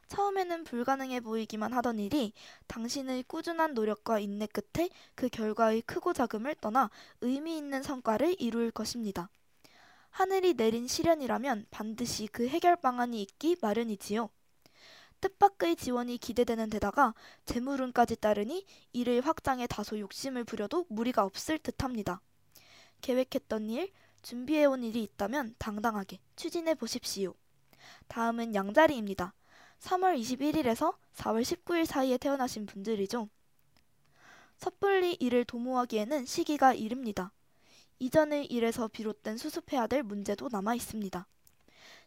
처음에는 0.08 0.64
불가능해 0.64 1.22
보이기만 1.22 1.74
하던 1.74 2.00
일이 2.00 2.34
당신의 2.68 3.24
꾸준한 3.24 3.74
노력과 3.74 4.20
인내 4.20 4.48
끝에 4.48 4.90
그 5.16 5.30
결과의 5.30 5.82
크고 5.82 6.14
작음을 6.14 6.56
떠나 6.56 6.90
의미 7.22 7.58
있는 7.58 7.84
성과를 7.84 8.36
이룰 8.40 8.72
것입니다. 8.72 9.30
하늘이 10.10 10.54
내린 10.54 10.88
시련이라면 10.88 11.68
반드시 11.72 12.28
그 12.28 12.48
해결 12.48 12.76
방안이 12.78 13.22
있기 13.22 13.58
마련이지요. 13.62 14.30
뜻밖의 15.22 15.76
지원이 15.76 16.18
기대되는 16.20 16.70
데다가 16.70 17.14
재물운까지 17.46 18.18
따르니 18.18 18.66
이를 18.94 19.22
확장에 19.22 19.66
다소 19.68 20.00
욕심을 20.00 20.44
부려도 20.44 20.86
무리가 20.90 21.24
없을 21.24 21.58
듯합니다. 21.58 22.22
계획했던 23.02 23.70
일, 23.70 23.92
준비해온 24.22 24.84
일이 24.84 25.03
있다면 25.03 25.56
당당하게 25.58 26.20
추진해 26.36 26.75
보십시오. 26.75 27.34
다음은 28.08 28.56
양자리입니다. 28.56 29.34
3월 29.81 30.20
21일에서 30.20 30.96
4월 31.16 31.42
19일 31.42 31.85
사이에 31.85 32.18
태어나신 32.18 32.66
분들이죠. 32.66 33.29
섣불리 34.57 35.16
일을 35.20 35.46
도모하기에는 35.46 36.25
시기가 36.25 36.74
이릅니다. 36.74 37.31
이전의 38.00 38.48
일에서 38.48 38.88
비롯된 38.88 39.38
수습해야 39.38 39.88
될 39.88 40.03
문제도 40.03 40.48
남아 40.50 40.75
있습니다. 40.75 41.27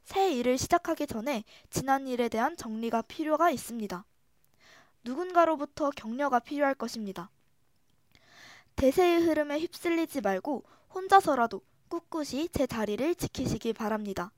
새 0.04 0.33
일을 0.33 0.59
시작하기 0.59 1.07
전에 1.07 1.44
지난 1.70 2.07
일에 2.07 2.28
대한 2.28 2.57
정리가 2.57 3.02
필요가 3.02 3.50
있습니다. 3.50 4.04
누군가로부터 5.04 5.90
격려가 5.90 6.38
필요할 6.38 6.74
것입니다. 6.74 7.31
대세의 8.76 9.22
흐름에 9.22 9.59
휩쓸리지 9.61 10.20
말고 10.20 10.64
혼자서라도 10.94 11.62
꿋꿋이 11.88 12.48
제 12.52 12.66
자리를 12.66 13.14
지키시기 13.14 13.72
바랍니다. 13.72 14.31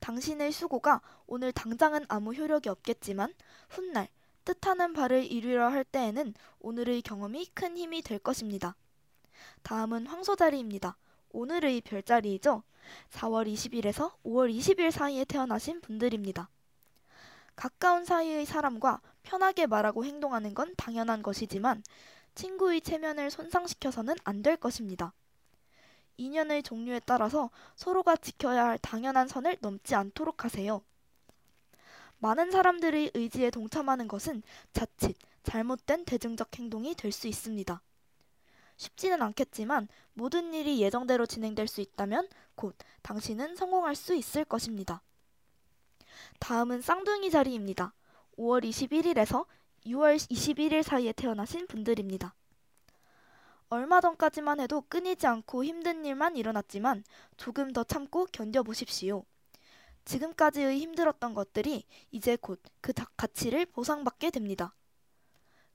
당신의 0.00 0.52
수고가 0.52 1.00
오늘 1.26 1.52
당장은 1.52 2.06
아무 2.08 2.32
효력이 2.34 2.68
없겠지만 2.68 3.34
훗날 3.68 4.08
뜻하는 4.44 4.92
바를 4.92 5.24
이루려 5.24 5.68
할 5.68 5.84
때에는 5.84 6.34
오늘의 6.60 7.02
경험이 7.02 7.46
큰 7.54 7.76
힘이 7.76 8.02
될 8.02 8.18
것입니다. 8.18 8.76
다음은 9.62 10.06
황소자리입니다. 10.06 10.96
오늘의 11.30 11.82
별자리이죠. 11.82 12.62
4월 13.10 13.52
20일에서 13.52 14.14
5월 14.24 14.56
20일 14.56 14.90
사이에 14.90 15.24
태어나신 15.24 15.80
분들입니다. 15.80 16.48
가까운 17.54 18.04
사이의 18.04 18.46
사람과 18.46 19.00
편하게 19.22 19.66
말하고 19.66 20.04
행동하는 20.04 20.54
건 20.54 20.74
당연한 20.76 21.22
것이지만 21.22 21.82
친구의 22.34 22.80
체면을 22.80 23.30
손상시켜서는 23.30 24.14
안 24.24 24.42
될 24.42 24.56
것입니다. 24.56 25.12
인연의 26.18 26.62
종류에 26.62 27.00
따라서 27.06 27.50
서로가 27.76 28.16
지켜야 28.16 28.66
할 28.66 28.78
당연한 28.78 29.28
선을 29.28 29.56
넘지 29.60 29.94
않도록 29.94 30.44
하세요. 30.44 30.82
많은 32.18 32.50
사람들의 32.50 33.12
의지에 33.14 33.50
동참하는 33.50 34.08
것은 34.08 34.42
자칫 34.72 35.16
잘못된 35.44 36.04
대중적 36.04 36.58
행동이 36.58 36.94
될 36.94 37.12
수 37.12 37.28
있습니다. 37.28 37.80
쉽지는 38.76 39.22
않겠지만 39.22 39.88
모든 40.14 40.54
일이 40.54 40.80
예정대로 40.80 41.26
진행될 41.26 41.66
수 41.66 41.80
있다면 41.80 42.28
곧 42.54 42.76
당신은 43.02 43.56
성공할 43.56 43.94
수 43.96 44.14
있을 44.14 44.44
것입니다. 44.44 45.02
다음은 46.38 46.80
쌍둥이 46.80 47.30
자리입니다. 47.30 47.92
5월 48.36 48.64
21일에서 48.68 49.46
6월 49.86 50.16
21일 50.16 50.82
사이에 50.82 51.12
태어나신 51.12 51.66
분들입니다. 51.66 52.34
얼마 53.70 54.00
전까지만 54.00 54.60
해도 54.60 54.82
끊이지 54.88 55.26
않고 55.26 55.64
힘든 55.64 56.04
일만 56.04 56.36
일어났지만 56.36 57.04
조금 57.36 57.72
더 57.72 57.84
참고 57.84 58.26
견뎌보십시오. 58.26 59.24
지금까지의 60.04 60.78
힘들었던 60.80 61.34
것들이 61.34 61.84
이제 62.10 62.36
곧 62.36 62.60
그 62.80 62.92
가치를 63.16 63.66
보상받게 63.66 64.30
됩니다. 64.30 64.74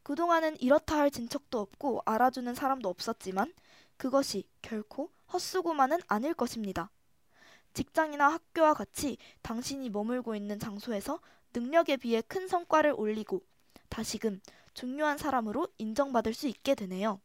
그동안은 0.04 0.60
이렇다 0.60 0.98
할 0.98 1.12
진척도 1.12 1.60
없고 1.60 2.02
알아주는 2.06 2.54
사람도 2.56 2.90
없었지만 2.90 3.54
그것이 3.98 4.48
결코 4.62 5.12
헛수고만은 5.32 6.00
아닐 6.08 6.34
것입니다. 6.34 6.90
직장이나 7.74 8.30
학교와 8.30 8.74
같이 8.74 9.18
당신이 9.44 9.90
머물고 9.90 10.36
있는 10.36 10.60
장소에서 10.60 11.20
능력에 11.54 11.98
비해 11.98 12.22
큰 12.22 12.48
성과를 12.48 12.94
올리고 12.98 13.44
다시금 13.90 14.42
중요한 14.74 15.18
사람으로 15.18 15.68
인정받을 15.78 16.34
수 16.34 16.48
있게 16.48 16.76
되네요. 16.76 17.22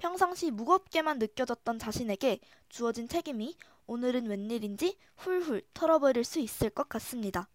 평상시 0.00 0.50
무겁게만 0.50 1.18
느껴졌던 1.18 1.78
자신에게 1.78 2.40
주어진 2.70 3.06
책임이 3.06 3.54
오늘은 3.86 4.26
웬일인지 4.28 4.96
훌훌 5.16 5.62
털어버릴 5.74 6.24
수 6.24 6.40
있을 6.40 6.70
것 6.70 6.88
같습니다. 6.88 7.50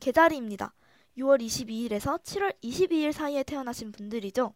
계자리입니다. 0.00 0.74
6월 1.16 1.40
22일에서 1.40 2.20
7월 2.24 2.56
22일 2.60 3.12
사이에 3.12 3.44
태어나신 3.44 3.92
분들이죠. 3.92 4.52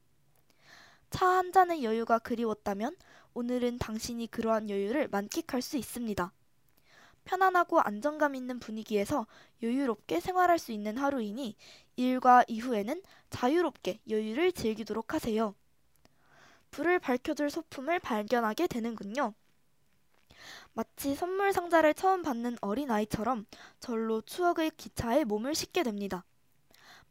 차 1.10 1.26
한 1.26 1.52
잔의 1.52 1.84
여유가 1.84 2.18
그리웠다면 2.18 2.96
오늘은 3.34 3.78
당신이 3.78 4.26
그러한 4.26 4.68
여유를 4.68 5.06
만끽할 5.08 5.62
수 5.62 5.76
있습니다. 5.76 6.32
편안하고 7.24 7.80
안정감 7.80 8.34
있는 8.34 8.58
분위기에서 8.58 9.28
여유롭게 9.62 10.18
생활할 10.18 10.58
수 10.58 10.72
있는 10.72 10.98
하루이니 10.98 11.54
일과 11.94 12.42
이후에는 12.48 13.02
자유롭게 13.30 14.00
여유를 14.10 14.50
즐기도록 14.50 15.14
하세요. 15.14 15.54
불을 16.72 16.98
밝혀줄 16.98 17.50
소품을 17.50 18.00
발견하게 18.00 18.66
되는군요. 18.66 19.34
마치 20.72 21.14
선물 21.14 21.52
상자를 21.52 21.94
처음 21.94 22.22
받는 22.22 22.56
어린아이처럼 22.60 23.46
절로 23.78 24.22
추억의 24.22 24.72
기차에 24.76 25.24
몸을 25.24 25.54
싣게 25.54 25.82
됩니다. 25.84 26.24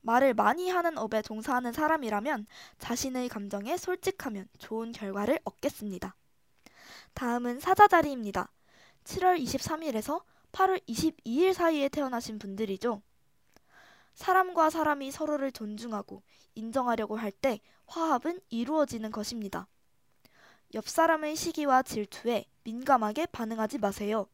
말을 0.02 0.34
많이 0.34 0.70
하는 0.70 0.98
업에 0.98 1.22
종사하는 1.22 1.74
사람이라면 1.74 2.48
자신의 2.80 3.30
감정에 3.30 3.78
솔직하면 3.78 4.50
좋은 4.58 4.92
결과를 4.92 5.40
얻겠습니다. 5.44 6.16
다음은 7.14 7.60
사자자리입니다. 7.60 8.52
7월 9.04 9.40
23일에서 9.40 10.24
8월 10.54 10.82
22일 10.88 11.54
사이에 11.54 11.88
태어나신 11.88 12.40
분들이죠. 12.40 13.04
사람과 14.16 14.72
사람이 14.72 15.12
서로를 15.12 15.52
존중하고 15.52 16.24
인정하려고 16.56 17.16
할 17.16 17.32
때 17.32 17.60
화합은 17.92 18.40
이루어지는 18.50 19.12
것입니다. 19.12 19.68
옆 20.74 20.88
사람의 20.88 21.36
시기와 21.36 21.84
질투에 21.84 22.46
민감하게 22.64 23.26
반응하지 23.26 23.80
마세요. 23.80 24.28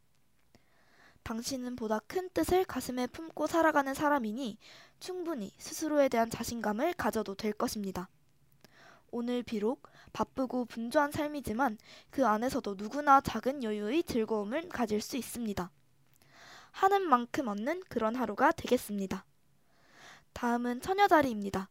당신은 1.23 1.75
보다 1.75 1.97
큰 2.05 2.29
뜻을 2.29 2.65
가슴에 2.65 3.07
품고 3.07 3.47
살아가는 3.47 3.95
사람이니 3.95 4.59
충분히 4.99 5.51
스스로에 5.57 6.07
대한 6.07 6.29
자신감을 6.29 6.93
가져도 6.93 7.33
될 7.33 7.51
것입니다. 7.51 8.09
오늘 9.09 9.41
비록 9.41 9.89
바쁘고 10.13 10.65
분주한 10.65 11.11
삶이지만 11.11 11.79
그 12.11 12.27
안에서도 12.27 12.75
누구나 12.75 13.21
작은 13.21 13.63
여유의 13.63 14.03
즐거움을 14.03 14.69
가질 14.69 15.01
수 15.01 15.17
있습니다. 15.17 15.71
하는 16.71 17.01
만큼 17.01 17.47
얻는 17.47 17.81
그런 17.89 18.15
하루가 18.15 18.51
되겠습니다. 18.51 19.25
다음은 20.33 20.81
처녀자리입니다. 20.81 21.69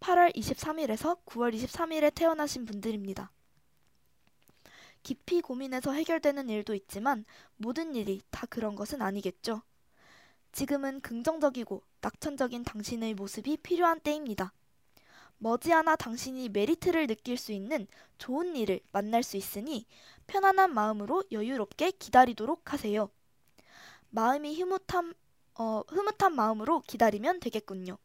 8월 0.00 0.34
23일에서 0.34 1.18
9월 1.24 1.54
23일에 1.54 2.14
태어나신 2.14 2.64
분들입니다. 2.64 3.30
깊이 5.02 5.40
고민해서 5.40 5.92
해결되는 5.92 6.48
일도 6.48 6.74
있지만 6.74 7.24
모든 7.56 7.94
일이 7.94 8.22
다 8.30 8.46
그런 8.46 8.74
것은 8.74 9.02
아니겠죠. 9.02 9.62
지금은 10.52 11.00
긍정적이고 11.00 11.82
낙천적인 12.00 12.64
당신의 12.64 13.14
모습이 13.14 13.58
필요한 13.58 14.00
때입니다. 14.00 14.52
머지않아 15.38 15.96
당신이 15.96 16.48
메리트를 16.48 17.06
느낄 17.06 17.36
수 17.36 17.52
있는 17.52 17.86
좋은 18.18 18.56
일을 18.56 18.80
만날 18.90 19.22
수 19.22 19.36
있으니 19.36 19.86
편안한 20.26 20.72
마음으로 20.72 21.24
여유롭게 21.30 21.92
기다리도록 21.92 22.72
하세요. 22.72 23.10
마음이 24.10 24.58
흐뭇한, 24.60 25.14
어, 25.58 25.82
흐뭇한 25.88 26.34
마음으로 26.34 26.80
기다리면 26.86 27.40
되겠군요. 27.40 27.98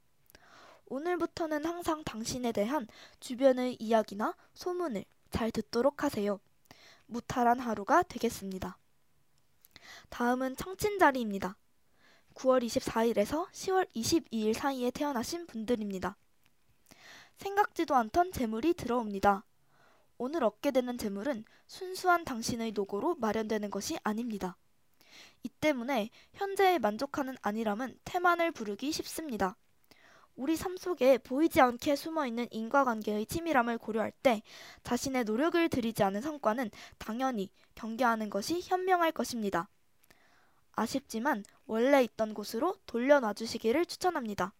오늘부터는 0.91 1.63
항상 1.63 2.03
당신에 2.03 2.51
대한 2.51 2.85
주변의 3.21 3.77
이야기나 3.79 4.35
소문을 4.53 5.05
잘 5.29 5.49
듣도록 5.49 6.03
하세요. 6.03 6.41
무탈한 7.05 7.61
하루가 7.61 8.03
되겠습니다. 8.03 8.77
다음은 10.09 10.57
청친자리입니다. 10.57 11.55
9월 12.33 12.61
24일에서 12.65 13.49
10월 13.51 13.87
22일 13.95 14.53
사이에 14.53 14.91
태어나신 14.91 15.47
분들입니다. 15.47 16.17
생각지도 17.37 17.95
않던 17.95 18.33
재물이 18.33 18.73
들어옵니다. 18.73 19.45
오늘 20.17 20.43
얻게 20.43 20.71
되는 20.71 20.97
재물은 20.97 21.45
순수한 21.67 22.25
당신의 22.25 22.73
노고로 22.73 23.15
마련되는 23.15 23.71
것이 23.71 23.97
아닙니다. 24.03 24.57
이 25.43 25.47
때문에 25.47 26.09
현재에 26.33 26.79
만족하는 26.79 27.37
아니람은 27.41 27.97
태만을 28.03 28.51
부르기 28.51 28.91
쉽습니다. 28.91 29.55
우리 30.35 30.55
삶 30.55 30.77
속에 30.77 31.17
보이지 31.17 31.61
않게 31.61 31.95
숨어 31.95 32.25
있는 32.25 32.47
인과관계의 32.51 33.25
치밀함을 33.25 33.77
고려할 33.77 34.11
때 34.23 34.41
자신의 34.83 35.25
노력을 35.25 35.69
들이지 35.69 36.03
않은 36.03 36.21
성과는 36.21 36.71
당연히 36.97 37.49
경계하는 37.75 38.29
것이 38.29 38.61
현명할 38.61 39.11
것입니다. 39.11 39.69
아쉽지만 40.73 41.43
원래 41.65 42.03
있던 42.03 42.33
곳으로 42.33 42.75
돌려놔 42.85 43.33
주시기를 43.33 43.85
추천합니다. 43.85 44.53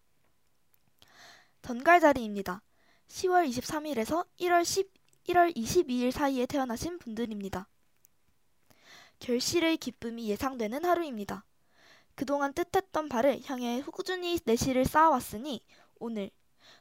전갈 1.61 1.99
자리입니다. 1.99 2.61
10월 3.07 3.47
23일에서 3.47 4.25
1월 4.39 4.65
10, 4.65 4.91
1월 5.27 5.55
22일 5.55 6.11
사이에 6.11 6.45
태어나신 6.45 6.97
분들입니다. 6.99 7.67
결실의 9.19 9.77
기쁨이 9.77 10.29
예상되는 10.29 10.83
하루입니다. 10.83 11.45
그동안 12.21 12.53
뜻했던 12.53 13.09
바를 13.09 13.41
향해 13.45 13.81
꾸준히 13.81 14.39
내실을 14.45 14.85
쌓아왔으니 14.85 15.59
오늘 15.97 16.29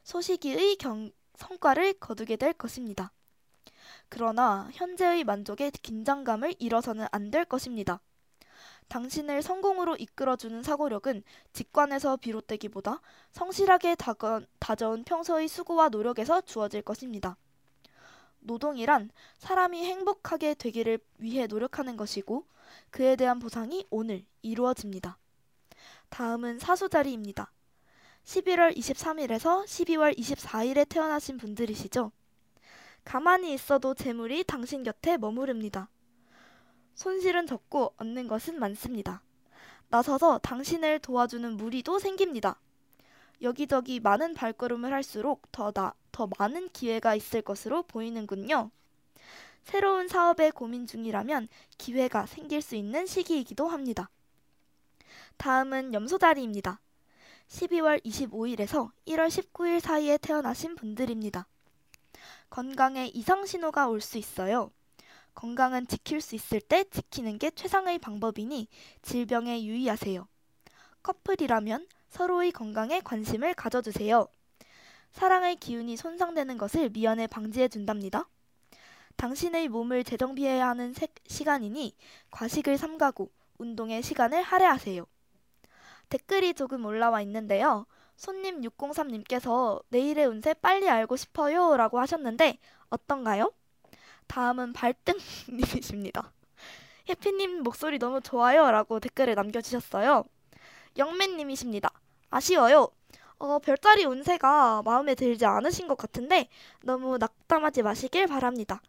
소시기의 0.03 0.75
경, 0.75 1.09
성과를 1.33 1.93
거두게 1.93 2.35
될 2.35 2.53
것입니다. 2.53 3.11
그러나 4.07 4.69
현재의 4.71 5.23
만족에 5.23 5.71
긴장감을 5.71 6.53
잃어서는 6.59 7.07
안 7.11 7.31
될 7.31 7.45
것입니다. 7.45 8.01
당신을 8.87 9.41
성공으로 9.41 9.95
이끌어주는 9.95 10.61
사고력은 10.61 11.23
직관에서 11.53 12.17
비롯되기보다 12.17 13.01
성실하게 13.31 13.95
다져온 14.59 15.03
평소의 15.03 15.47
수고와 15.47 15.89
노력에서 15.89 16.41
주어질 16.41 16.83
것입니다. 16.83 17.35
노동이란 18.41 19.09
사람이 19.39 19.85
행복하게 19.85 20.53
되기를 20.53 20.99
위해 21.17 21.47
노력하는 21.47 21.97
것이고 21.97 22.45
그에 22.91 23.15
대한 23.15 23.39
보상이 23.39 23.87
오늘 23.89 24.23
이루어집니다. 24.43 25.17
다음은 26.11 26.59
사수자리입니다. 26.59 27.51
11월 28.25 28.75
23일에서 28.75 29.65
12월 29.65 30.15
24일에 30.17 30.87
태어나신 30.87 31.37
분들이시죠? 31.37 32.11
가만히 33.05 33.53
있어도 33.53 33.95
재물이 33.95 34.43
당신 34.43 34.83
곁에 34.83 35.17
머무릅니다. 35.17 35.89
손실은 36.95 37.47
적고 37.47 37.93
얻는 37.97 38.27
것은 38.27 38.59
많습니다. 38.59 39.23
나서서 39.87 40.39
당신을 40.39 40.99
도와주는 40.99 41.55
무리도 41.55 41.97
생깁니다. 41.97 42.59
여기저기 43.41 44.01
많은 44.01 44.33
발걸음을 44.33 44.91
할수록 44.93 45.49
더, 45.53 45.71
나, 45.71 45.93
더 46.11 46.29
많은 46.37 46.69
기회가 46.73 47.15
있을 47.15 47.41
것으로 47.41 47.83
보이는군요. 47.83 48.69
새로운 49.63 50.09
사업에 50.09 50.51
고민 50.51 50.85
중이라면 50.85 51.47
기회가 51.77 52.25
생길 52.25 52.61
수 52.61 52.75
있는 52.75 53.05
시기이기도 53.05 53.69
합니다. 53.69 54.09
다음은 55.41 55.95
염소자리입니다. 55.95 56.79
12월 57.47 57.99
25일에서 58.05 58.91
1월 59.07 59.27
19일 59.27 59.79
사이에 59.79 60.19
태어나신 60.19 60.75
분들입니다. 60.75 61.47
건강에 62.51 63.07
이상 63.07 63.43
신호가 63.47 63.87
올 63.87 64.01
수 64.01 64.19
있어요. 64.19 64.69
건강은 65.33 65.87
지킬 65.87 66.21
수 66.21 66.35
있을 66.35 66.61
때 66.61 66.83
지키는 66.83 67.39
게 67.39 67.49
최상의 67.49 67.97
방법이니 67.97 68.67
질병에 69.01 69.63
유의하세요. 69.63 70.27
커플이라면 71.01 71.87
서로의 72.09 72.51
건강에 72.51 72.99
관심을 72.99 73.55
가져주세요. 73.55 74.27
사랑의 75.11 75.55
기운이 75.55 75.97
손상되는 75.97 76.59
것을 76.59 76.91
미연에 76.91 77.25
방지해 77.25 77.67
준답니다. 77.67 78.29
당신의 79.15 79.69
몸을 79.69 80.03
재정비해야 80.03 80.67
하는 80.67 80.93
시간이니 81.25 81.95
과식을 82.29 82.77
삼가고 82.77 83.31
운동에 83.57 84.03
시간을 84.03 84.43
할애하세요. 84.43 85.07
댓글이 86.11 86.53
조금 86.53 86.85
올라와 86.85 87.21
있는데요. 87.21 87.85
손님 88.17 88.61
603님께서 88.61 89.81
내일의 89.89 90.25
운세 90.25 90.53
빨리 90.55 90.89
알고 90.89 91.15
싶어요 91.15 91.77
라고 91.77 91.99
하셨는데 91.99 92.59
어떤가요? 92.89 93.53
다음은 94.27 94.73
발등님이십니다. 94.73 96.31
해피님 97.09 97.63
목소리 97.63 97.97
너무 97.97 98.19
좋아요 98.19 98.69
라고 98.69 98.99
댓글을 98.99 99.35
남겨주셨어요. 99.35 100.25
영맨님이십니다. 100.97 101.89
아쉬워요. 102.29 102.89
어, 103.39 103.59
별자리 103.59 104.03
운세가 104.03 104.81
마음에 104.83 105.15
들지 105.15 105.45
않으신 105.45 105.87
것 105.87 105.97
같은데 105.97 106.49
너무 106.83 107.17
낙담하지 107.17 107.83
마시길 107.83 108.27
바랍니다. 108.27 108.81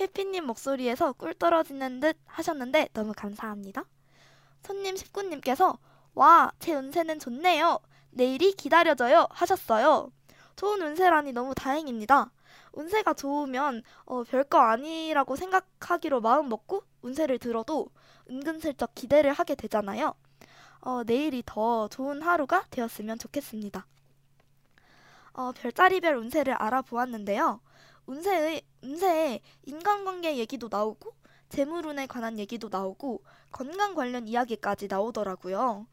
해피님 0.00 0.44
목소리에서 0.44 1.14
꿀 1.14 1.32
떨어지는 1.32 2.00
듯 2.00 2.18
하셨는데 2.26 2.90
너무 2.92 3.14
감사합니다. 3.16 3.84
손님 4.62 4.94
19님께서 4.94 5.78
와, 6.14 6.52
제 6.58 6.74
운세는 6.74 7.18
좋네요. 7.18 7.78
내일이 8.10 8.52
기다려져요 8.52 9.26
하셨어요. 9.30 10.12
좋은 10.56 10.82
운세라니 10.82 11.32
너무 11.32 11.54
다행입니다. 11.54 12.30
운세가 12.72 13.14
좋으면 13.14 13.82
어, 14.04 14.22
별거 14.24 14.58
아니라고 14.58 15.36
생각하기로 15.36 16.20
마음 16.20 16.48
먹고 16.48 16.84
운세를 17.00 17.38
들어도 17.38 17.88
은근슬쩍 18.30 18.94
기대를 18.94 19.32
하게 19.32 19.54
되잖아요. 19.54 20.14
어, 20.80 21.02
내일이 21.04 21.42
더 21.46 21.88
좋은 21.88 22.20
하루가 22.22 22.66
되었으면 22.70 23.18
좋겠습니다. 23.18 23.86
어, 25.32 25.52
별자리별 25.52 26.16
운세를 26.16 26.54
알아보았는데요. 26.54 27.60
운세의, 28.06 28.62
운세에 28.82 29.40
인간관계 29.64 30.36
얘기도 30.36 30.68
나오고 30.70 31.14
재물운에 31.48 32.06
관한 32.06 32.38
얘기도 32.38 32.68
나오고 32.70 33.22
건강 33.50 33.94
관련 33.94 34.26
이야기까지 34.26 34.88
나오더라고요. 34.88 35.86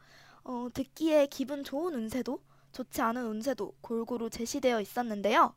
어, 0.50 0.68
듣기에 0.74 1.28
기분 1.28 1.64
좋은 1.64 1.94
운세도 1.94 2.42
좋지 2.72 3.04
않은 3.04 3.24
운세도 3.24 3.76
골고루 3.82 4.32
제시되어 4.32 4.82
있었는데요. 4.82 5.54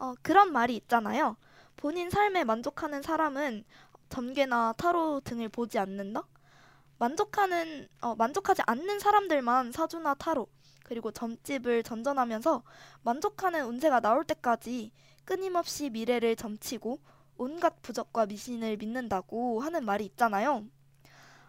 어, 0.00 0.14
그런 0.22 0.50
말이 0.50 0.74
있잖아요. 0.74 1.36
본인 1.76 2.10
삶에 2.10 2.42
만족하는 2.42 3.00
사람은 3.00 3.62
점괘나 4.08 4.74
타로 4.76 5.20
등을 5.20 5.48
보지 5.50 5.78
않는다? 5.78 6.26
만족하는, 6.98 7.86
어, 8.00 8.16
만족하지 8.16 8.62
않는 8.66 8.98
사람들만 8.98 9.70
사주나 9.70 10.14
타로, 10.14 10.48
그리고 10.82 11.12
점집을 11.12 11.84
전전하면서 11.84 12.64
만족하는 13.04 13.66
운세가 13.66 14.00
나올 14.00 14.24
때까지 14.24 14.90
끊임없이 15.24 15.90
미래를 15.90 16.34
점치고 16.34 16.98
온갖 17.36 17.80
부적과 17.82 18.26
미신을 18.26 18.78
믿는다고 18.78 19.60
하는 19.60 19.84
말이 19.84 20.04
있잖아요. 20.06 20.66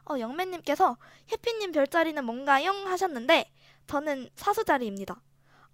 어, 0.09 0.19
영매님께서 0.19 0.97
해피님 1.31 1.71
별자리는 1.71 2.23
뭔가요? 2.23 2.71
하셨는데 2.71 3.51
저는 3.87 4.29
사수자리입니다. 4.35 5.21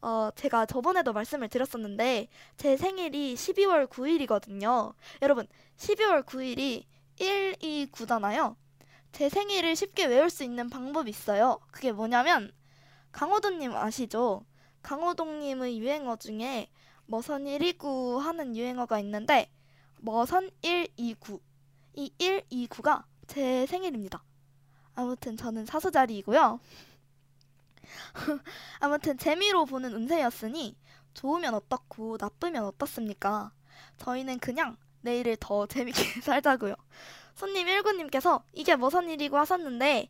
어, 0.02 0.30
제가 0.36 0.66
저번에도 0.66 1.14
말씀을 1.14 1.48
드렸었는데 1.48 2.28
제 2.58 2.78
생일이 2.78 3.36
12월 3.36 3.88
9일이거든요. 3.88 4.94
여러분, 5.22 5.48
12월 5.78 6.26
9일이 6.26 6.86
1, 7.20 7.56
2, 7.60 7.90
9잖아요. 7.92 8.56
제 9.12 9.30
생일을 9.30 9.76
쉽게 9.76 10.06
외울 10.06 10.30
수 10.30 10.44
있는 10.44 10.70
방법이 10.70 11.10
있어요. 11.10 11.60
그게 11.72 11.92
뭐냐면 11.92 12.52
강호동님 13.12 13.76
아시죠? 13.76 14.46
강호동님의 14.82 15.80
유행어 15.80 16.16
중에 16.16 16.70
머선 17.06 17.44
129 17.44 18.20
하는 18.20 18.56
유행어가 18.56 19.00
있는데 19.00 19.52
머선 20.00 20.50
129 20.62 21.42
이 21.96 22.12
129가 22.18 23.04
제 23.32 23.66
생일입니다. 23.66 24.22
아무튼 24.94 25.38
저는 25.38 25.66
사수자리이고요. 25.66 26.60
아무튼 28.82 29.18
재미로 29.18 29.64
보는 29.66 29.94
운세였으니 29.94 30.76
좋으면 31.14 31.54
어떻고 31.54 32.18
나쁘면 32.20 32.66
어떻습니까? 32.66 33.54
저희는 34.00 34.40
그냥 34.40 34.76
내일을 35.00 35.38
더 35.40 35.66
재밌게 35.66 36.20
살자고요. 36.20 36.76
손님 37.34 37.68
19님께서 37.68 38.44
이게 38.52 38.76
무슨 38.76 39.10
일이고 39.10 39.38
하셨는데 39.38 40.10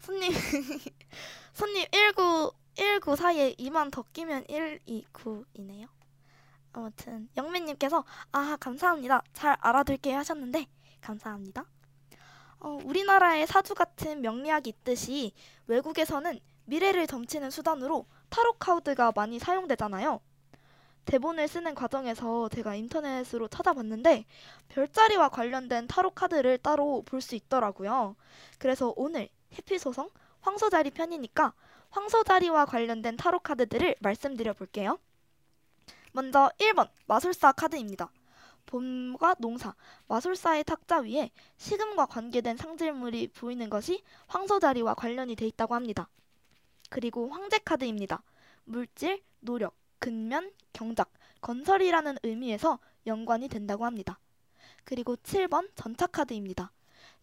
손님 0.00 0.32
손님 1.54 1.86
19 1.94 2.50
19 2.74 3.14
사이에 3.14 3.54
2만 3.54 3.92
더 3.92 4.02
끼면 4.12 4.42
129이네요. 4.46 5.86
아무튼 6.72 7.28
영민님께서 7.36 8.04
아 8.32 8.56
감사합니다. 8.58 9.22
잘 9.34 9.56
알아들게 9.60 10.12
하셨는데 10.12 10.66
감사합니다. 11.00 11.64
어, 12.60 12.78
우리나라의 12.84 13.46
사주 13.46 13.74
같은 13.74 14.20
명리학이 14.22 14.70
있듯이 14.70 15.32
외국에서는 15.66 16.38
미래를 16.64 17.06
점치는 17.06 17.50
수단으로 17.50 18.06
타로 18.28 18.54
카드가 18.54 19.12
많이 19.14 19.38
사용되잖아요. 19.38 20.20
대본을 21.04 21.46
쓰는 21.46 21.74
과정에서 21.76 22.48
제가 22.48 22.74
인터넷으로 22.74 23.46
찾아봤는데 23.48 24.24
별자리와 24.68 25.28
관련된 25.28 25.86
타로 25.86 26.10
카드를 26.10 26.58
따로 26.58 27.02
볼 27.06 27.20
수 27.20 27.36
있더라고요. 27.36 28.16
그래서 28.58 28.92
오늘 28.96 29.28
해피소성 29.54 30.10
황소자리 30.40 30.90
편이니까 30.90 31.52
황소자리와 31.90 32.66
관련된 32.66 33.16
타로 33.16 33.38
카드들을 33.38 33.94
말씀드려 34.00 34.52
볼게요. 34.52 34.98
먼저 36.12 36.50
1번 36.58 36.88
마술사 37.06 37.52
카드입니다. 37.52 38.10
봄과 38.66 39.36
농사, 39.38 39.74
마술사의 40.08 40.64
탁자 40.64 40.98
위에 40.98 41.30
시금과 41.56 42.06
관계된 42.06 42.56
상징물이 42.56 43.28
보이는 43.28 43.70
것이 43.70 44.02
황소자리와 44.26 44.94
관련이 44.94 45.36
돼 45.36 45.46
있다고 45.46 45.74
합니다. 45.74 46.08
그리고 46.90 47.28
황제 47.30 47.58
카드입니다. 47.58 48.22
물질, 48.64 49.22
노력, 49.40 49.74
근면, 49.98 50.52
경작, 50.72 51.10
건설이라는 51.40 52.18
의미에서 52.22 52.78
연관이 53.06 53.48
된다고 53.48 53.84
합니다. 53.84 54.18
그리고 54.84 55.16
7번 55.16 55.70
전차 55.74 56.06
카드입니다. 56.06 56.72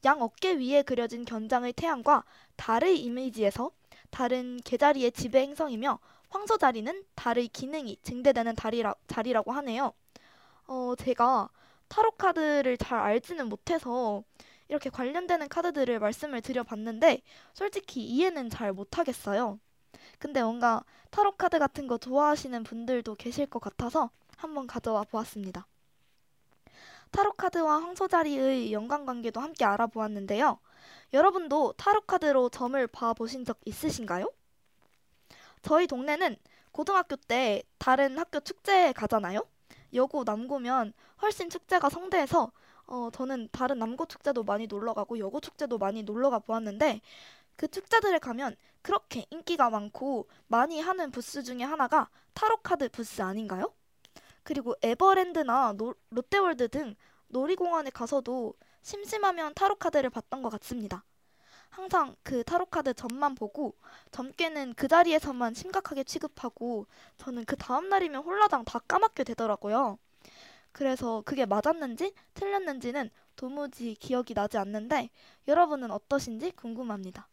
양 0.05 0.21
어깨 0.21 0.53
위에 0.53 0.81
그려진 0.81 1.23
견장의 1.23 1.73
태양과 1.73 2.23
달의 2.55 2.99
이미지에서 3.01 3.71
달은 4.09 4.59
개자리의 4.63 5.11
지배 5.11 5.41
행성이며 5.41 5.99
황소 6.29 6.57
자리는 6.57 7.03
달의 7.15 7.47
기능이 7.49 7.97
증대되는 8.01 8.55
달이라, 8.55 8.95
자리라고 9.07 9.51
하네요. 9.53 9.93
어, 10.67 10.95
제가 10.97 11.49
타로 11.87 12.11
카드를 12.11 12.77
잘 12.77 12.99
알지는 12.99 13.47
못해서 13.49 14.23
이렇게 14.67 14.89
관련되는 14.89 15.47
카드들을 15.49 15.99
말씀을 15.99 16.41
드려봤는데 16.41 17.21
솔직히 17.53 18.03
이해는 18.03 18.49
잘 18.49 18.73
못하겠어요. 18.73 19.59
근데 20.19 20.41
뭔가 20.41 20.83
타로 21.11 21.33
카드 21.33 21.59
같은 21.59 21.87
거 21.87 21.97
좋아하시는 21.97 22.63
분들도 22.63 23.15
계실 23.15 23.45
것 23.45 23.59
같아서 23.59 24.09
한번 24.37 24.67
가져와 24.67 25.03
보았습니다. 25.03 25.67
타로 27.11 27.33
카드와 27.33 27.75
황소자리의 27.81 28.73
연관관계도 28.73 29.39
함께 29.39 29.65
알아보았는데요. 29.65 30.59
여러분도 31.13 31.73
타로 31.77 32.01
카드로 32.01 32.49
점을 32.49 32.87
봐 32.87 33.13
보신 33.13 33.45
적 33.45 33.59
있으신가요? 33.65 34.31
저희 35.61 35.87
동네는 35.87 36.35
고등학교 36.71 37.15
때 37.15 37.63
다른 37.77 38.17
학교 38.17 38.39
축제에 38.39 38.93
가잖아요. 38.93 39.45
여고 39.93 40.23
남고면 40.23 40.93
훨씬 41.21 41.49
축제가 41.49 41.89
성대해서 41.89 42.51
어, 42.85 43.09
저는 43.11 43.49
다른 43.51 43.79
남고 43.79 44.05
축제도 44.07 44.43
많이 44.43 44.67
놀러 44.67 44.93
가고 44.93 45.17
여고 45.19 45.39
축제도 45.39 45.77
많이 45.77 46.03
놀러 46.03 46.29
가 46.29 46.39
보았는데 46.39 47.01
그 47.55 47.67
축제들에 47.67 48.19
가면 48.19 48.55
그렇게 48.81 49.25
인기가 49.29 49.69
많고 49.69 50.27
많이 50.47 50.81
하는 50.81 51.11
부스 51.11 51.43
중에 51.43 51.63
하나가 51.63 52.09
타로카드 52.33 52.89
부스 52.89 53.21
아닌가요? 53.21 53.73
그리고 54.43 54.75
에버랜드나 54.81 55.73
노, 55.73 55.95
롯데월드 56.09 56.67
등 56.67 56.95
놀이공원에 57.27 57.89
가서도 57.89 58.53
심심하면 58.81 59.53
타로카드를 59.53 60.09
봤던 60.09 60.41
것 60.41 60.49
같습니다. 60.49 61.05
항상 61.73 62.15
그 62.21 62.43
타로카드 62.43 62.93
점만 62.93 63.33
보고 63.33 63.75
점괘는 64.11 64.75
그 64.75 64.87
자리에서만 64.87 65.55
심각하게 65.55 66.03
취급하고 66.03 66.85
저는 67.17 67.45
그 67.45 67.55
다음날이면 67.57 68.21
홀라당 68.23 68.63
다 68.63 68.77
까맣게 68.87 69.23
되더라고요. 69.23 69.97
그래서 70.71 71.23
그게 71.25 71.45
맞았는지 71.47 72.13
틀렸는지는 72.35 73.09
도무지 73.35 73.95
기억이 73.95 74.35
나지 74.35 74.57
않는데 74.57 75.09
여러분은 75.47 75.89
어떠신지 75.91 76.51
궁금합니다. 76.51 77.27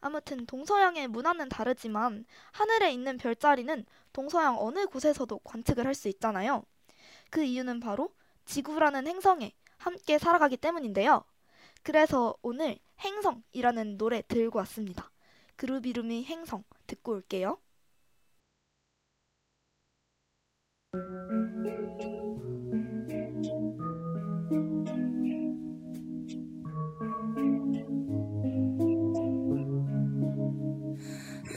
아무튼 0.00 0.46
동서양의 0.46 1.08
문화는 1.08 1.48
다르지만 1.48 2.24
하늘에 2.52 2.92
있는 2.92 3.18
별자리는 3.18 3.84
동서양 4.12 4.56
어느 4.60 4.86
곳에서도 4.86 5.38
관측을 5.40 5.84
할 5.86 5.94
수 5.94 6.08
있잖아요. 6.08 6.62
그 7.30 7.42
이유는 7.42 7.80
바로 7.80 8.14
지구라는 8.44 9.06
행성에 9.08 9.52
함께 9.78 10.18
살아가기 10.18 10.58
때문인데요. 10.58 11.24
그래서 11.82 12.36
오늘 12.42 12.78
행성이라는 13.00 13.98
노래 13.98 14.22
들고 14.22 14.58
왔습니다. 14.60 15.10
그룹 15.56 15.86
이름이 15.86 16.24
행성 16.24 16.64
듣고 16.86 17.12
올게요. 17.12 17.58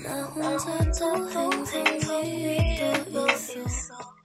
나 0.03 0.23
혼자 0.25 0.91
또 0.91 1.29
행성 1.29 1.83
위에 1.83 3.05
떠 3.11 3.27
있어 3.31 4.18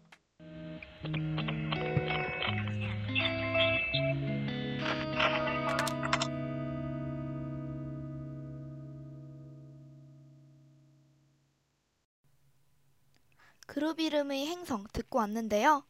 그룹 13.74 13.98
이름의 13.98 14.46
행성 14.46 14.84
듣고 14.92 15.18
왔는데요. 15.18 15.82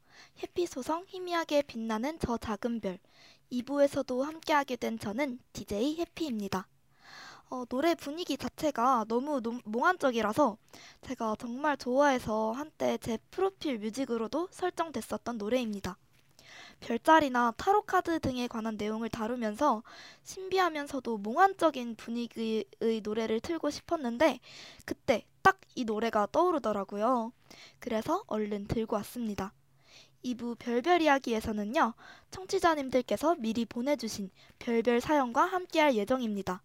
해피 0.43 0.65
소성 0.65 1.05
희미하게 1.07 1.61
빛나는 1.61 2.19
저 2.19 2.39
작은 2.39 2.81
별 2.81 2.99
2부에서도 3.53 4.23
함께하게 4.23 4.77
된 4.77 4.99
저는 4.99 5.39
DJ 5.53 5.99
해피입니다. 5.99 6.67
어, 7.51 7.67
노래 7.67 7.95
분위기 7.95 8.39
자체가 8.39 9.05
너무 9.07 9.43
노, 9.43 9.61
몽환적이라서 9.67 10.57
제가 11.03 11.37
정말 11.39 11.77
좋아해서 11.77 12.53
한때 12.53 12.97
제 12.97 13.19
프로필 13.31 13.79
뮤직으로도 13.79 14.49
설정됐었던 14.51 15.37
노래입니다. 15.37 15.99
별자리나 16.81 17.55
타로 17.57 17.83
카드 17.83 18.19
등에 18.21 18.47
관한 18.49 18.77
내용을 18.77 19.09
다루면서 19.09 19.83
신비하면서도 20.23 21.19
몽환적인 21.19 21.97
분위기의 21.97 22.65
노래를 23.03 23.41
틀고 23.41 23.71
싶었는데 23.71 24.41
그때 24.85 25.25
딱 25.43 25.59
이 25.77 25.85
노래가 25.85 26.29
떠오르더라고요. 26.31 27.33
그래서 27.81 28.23
얼른 28.29 28.67
들고 28.69 28.97
왔습니다. 28.97 29.53
2부 30.25 30.59
별별 30.59 31.03
이야기에서는요, 31.03 31.95
청취자님들께서 32.31 33.35
미리 33.37 33.65
보내주신 33.65 34.31
별별 34.59 35.01
사연과 35.01 35.45
함께할 35.45 35.97
예정입니다. 35.97 36.63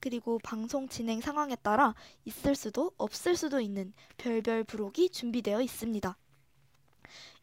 그리고 0.00 0.38
방송 0.42 0.88
진행 0.88 1.20
상황에 1.20 1.56
따라 1.56 1.94
있을 2.24 2.54
수도 2.54 2.92
없을 2.96 3.36
수도 3.36 3.60
있는 3.60 3.92
별별 4.16 4.64
부록이 4.64 5.10
준비되어 5.10 5.60
있습니다. 5.60 6.16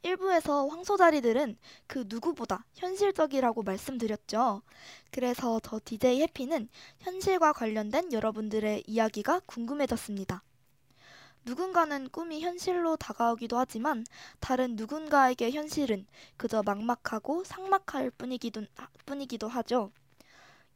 일부에서 0.05 0.67
황소자리들은 0.67 1.57
그 1.87 2.05
누구보다 2.07 2.63
현실적이라고 2.75 3.63
말씀드렸죠. 3.63 4.61
그래서 5.09 5.59
저 5.63 5.79
DJ 5.83 6.21
해피는 6.21 6.69
현실과 6.99 7.53
관련된 7.53 8.13
여러분들의 8.13 8.83
이야기가 8.85 9.41
궁금해졌습니다. 9.47 10.43
누군가는 11.43 12.07
꿈이 12.09 12.41
현실로 12.41 12.97
다가오기도 12.97 13.57
하지만 13.57 14.05
다른 14.39 14.75
누군가에게 14.75 15.49
현실은 15.49 16.05
그저 16.37 16.61
막막하고 16.61 17.43
삭막할 17.43 18.11
뿐이기도, 18.11 18.61
뿐이기도 19.07 19.47
하죠. 19.47 19.91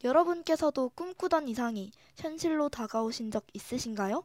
여러분께서도 0.02 0.88
꿈꾸던 0.88 1.46
이상이 1.46 1.92
현실로 2.16 2.68
다가오신 2.68 3.30
적 3.30 3.46
있으신가요? 3.52 4.24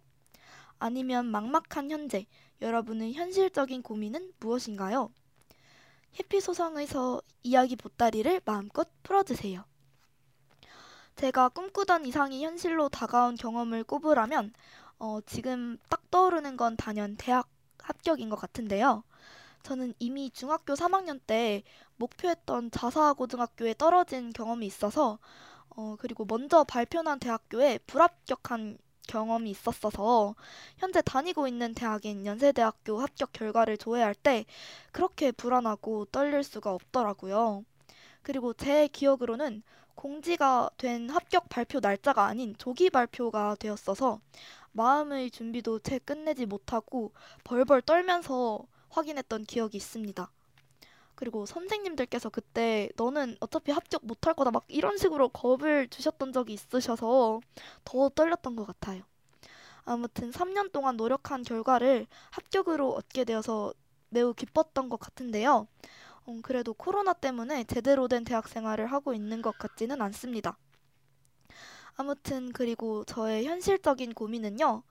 아니면 0.80 1.26
막막한 1.28 1.90
현재, 1.92 2.26
여러분의 2.62 3.14
현실적인 3.14 3.82
고민은 3.82 4.34
무엇인가요? 4.40 5.12
해피소성에서 6.20 7.22
이야기 7.44 7.76
보따리를 7.76 8.42
마음껏 8.46 8.88
풀어주세요. 9.04 9.64
제가 11.16 11.50
꿈꾸던 11.50 12.06
이상이 12.06 12.44
현실로 12.44 12.90
다가온 12.90 13.36
경험을 13.36 13.84
꼽으라면 13.84 14.54
어, 15.00 15.20
지금 15.26 15.78
딱 15.90 16.10
떠오르는 16.12 16.58
건 16.58 16.76
단연 16.78 17.16
대학 17.18 17.50
합격인 17.80 18.30
것 18.30 18.36
같은데요. 18.38 19.04
저는 19.64 19.94
이미 20.00 20.30
중학교 20.32 20.74
3학년 20.74 21.20
때 21.26 21.64
목표했던 21.98 22.72
자사고등학교에 22.72 23.76
떨어진 23.78 24.32
경험이 24.32 24.66
있어서 24.68 25.20
어, 25.70 25.96
그리고 26.00 26.26
먼저 26.26 26.64
발표난 26.64 27.20
대학교에 27.20 27.80
불합격한 27.80 28.78
경험이 29.08 29.52
있었어서 29.52 30.36
현재 30.78 31.02
다니고 31.02 31.48
있는 31.48 31.74
대학인 31.74 32.26
연세대학교 32.26 33.00
합격 33.00 33.32
결과를 33.34 33.78
조회할 33.78 34.16
때 34.16 34.46
그렇게 34.92 35.32
불안하고 35.32 36.06
떨릴 36.06 36.44
수가 36.44 36.74
없더라고요. 36.74 37.64
그리고 38.22 38.54
제 38.54 38.88
기억으로는 38.88 39.64
공지가 39.96 40.70
된 40.78 41.10
합격 41.10 41.48
발표 41.50 41.80
날짜가 41.80 42.26
아닌 42.26 42.56
조기 42.58 42.90
발표가 42.90 43.56
되었어서 43.60 44.20
마음의 44.74 45.32
준비도 45.32 45.80
채 45.80 46.00
끝내지 46.00 46.46
못하고 46.46 47.14
벌벌 47.44 47.82
떨면서 47.82 48.66
확인했던 48.90 49.46
기억이 49.46 49.78
있습니다. 49.78 50.30
그리고 51.16 51.46
선생님들께서 51.46 52.30
그때 52.30 52.90
너는 52.98 53.38
어차피 53.40 53.72
합격 53.72 54.06
못할 54.06 54.34
거다 54.34 54.52
막 54.52 54.64
이런 54.68 54.98
식으로 54.98 55.30
겁을 55.30 55.88
주셨던 55.90 56.34
적이 56.34 56.54
있으셔서 56.54 57.42
더 57.86 58.10
떨렸던 58.10 58.56
것 58.56 58.66
같아요. 58.68 59.04
아무튼 59.86 60.32
3년 60.32 60.72
동안 60.72 60.98
노력한 60.98 61.44
결과를 61.44 62.08
합격으로 62.32 62.94
얻게 62.94 63.24
되어서 63.24 63.74
매우 64.10 64.34
기뻤던 64.34 64.90
것 64.90 65.00
같은데요. 65.00 65.68
음, 66.28 66.42
그래도 66.42 66.74
코로나 66.74 67.14
때문에 67.14 67.64
제대로 67.66 68.08
된 68.08 68.24
대학 68.24 68.48
생활을 68.48 68.88
하고 68.88 69.14
있는 69.14 69.42
것 69.42 69.58
같지는 69.58 70.02
않습니다. 70.02 70.58
아무튼 71.96 72.52
그리고 72.52 73.04
저의 73.06 73.46
현실적인 73.46 74.14
고민은요. 74.14 74.84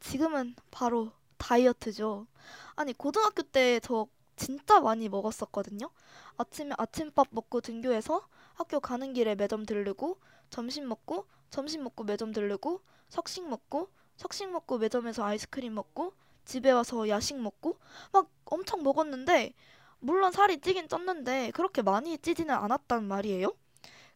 지금은 0.00 0.56
바로 0.70 1.12
다이어트죠. 1.38 2.26
아니 2.74 2.92
고등학교 2.92 3.42
때 3.42 3.78
저 3.80 4.06
진짜 4.36 4.80
많이 4.80 5.08
먹었었거든요. 5.08 5.90
아침에 6.36 6.74
아침밥 6.78 7.28
먹고 7.30 7.60
등교해서 7.60 8.26
학교 8.54 8.80
가는 8.80 9.12
길에 9.12 9.34
매점 9.34 9.64
들르고 9.66 10.18
점심 10.50 10.88
먹고 10.88 11.26
점심 11.50 11.82
먹고 11.84 12.04
매점 12.04 12.32
들르고 12.32 12.80
석식 13.08 13.48
먹고 13.48 13.88
석식 14.16 14.50
먹고 14.50 14.78
매점에서 14.78 15.24
아이스크림 15.24 15.74
먹고 15.74 16.14
집에 16.44 16.70
와서 16.70 17.08
야식 17.08 17.38
먹고 17.40 17.78
막 18.12 18.28
엄청 18.46 18.82
먹었는데 18.82 19.54
물론 20.00 20.32
살이 20.32 20.60
찌긴 20.60 20.88
쪘는데 20.88 21.52
그렇게 21.52 21.82
많이 21.82 22.18
찌지는 22.18 22.54
않았단 22.54 23.04
말이에요. 23.04 23.54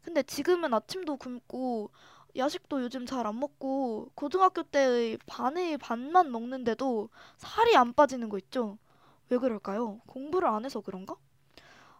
근데 0.03 0.23
지금은 0.23 0.73
아침도 0.75 1.17
굶고 1.17 1.91
야식도 2.37 2.83
요즘 2.83 3.07
잘 3.07 3.27
안 3.27 3.39
먹고 3.41 4.11
고등학교 4.15 4.63
때의 4.63 5.19
반의 5.27 5.79
반만 5.79 6.31
먹는데도 6.31 7.09
살이 7.39 7.77
안 7.77 7.93
빠지는 7.95 8.29
거 8.29 8.39
있죠? 8.39 8.79
왜 9.29 9.39
그럴까요? 9.39 10.01
공부를 10.07 10.49
안 10.49 10.65
해서 10.65 10.81
그런가? 10.81 11.17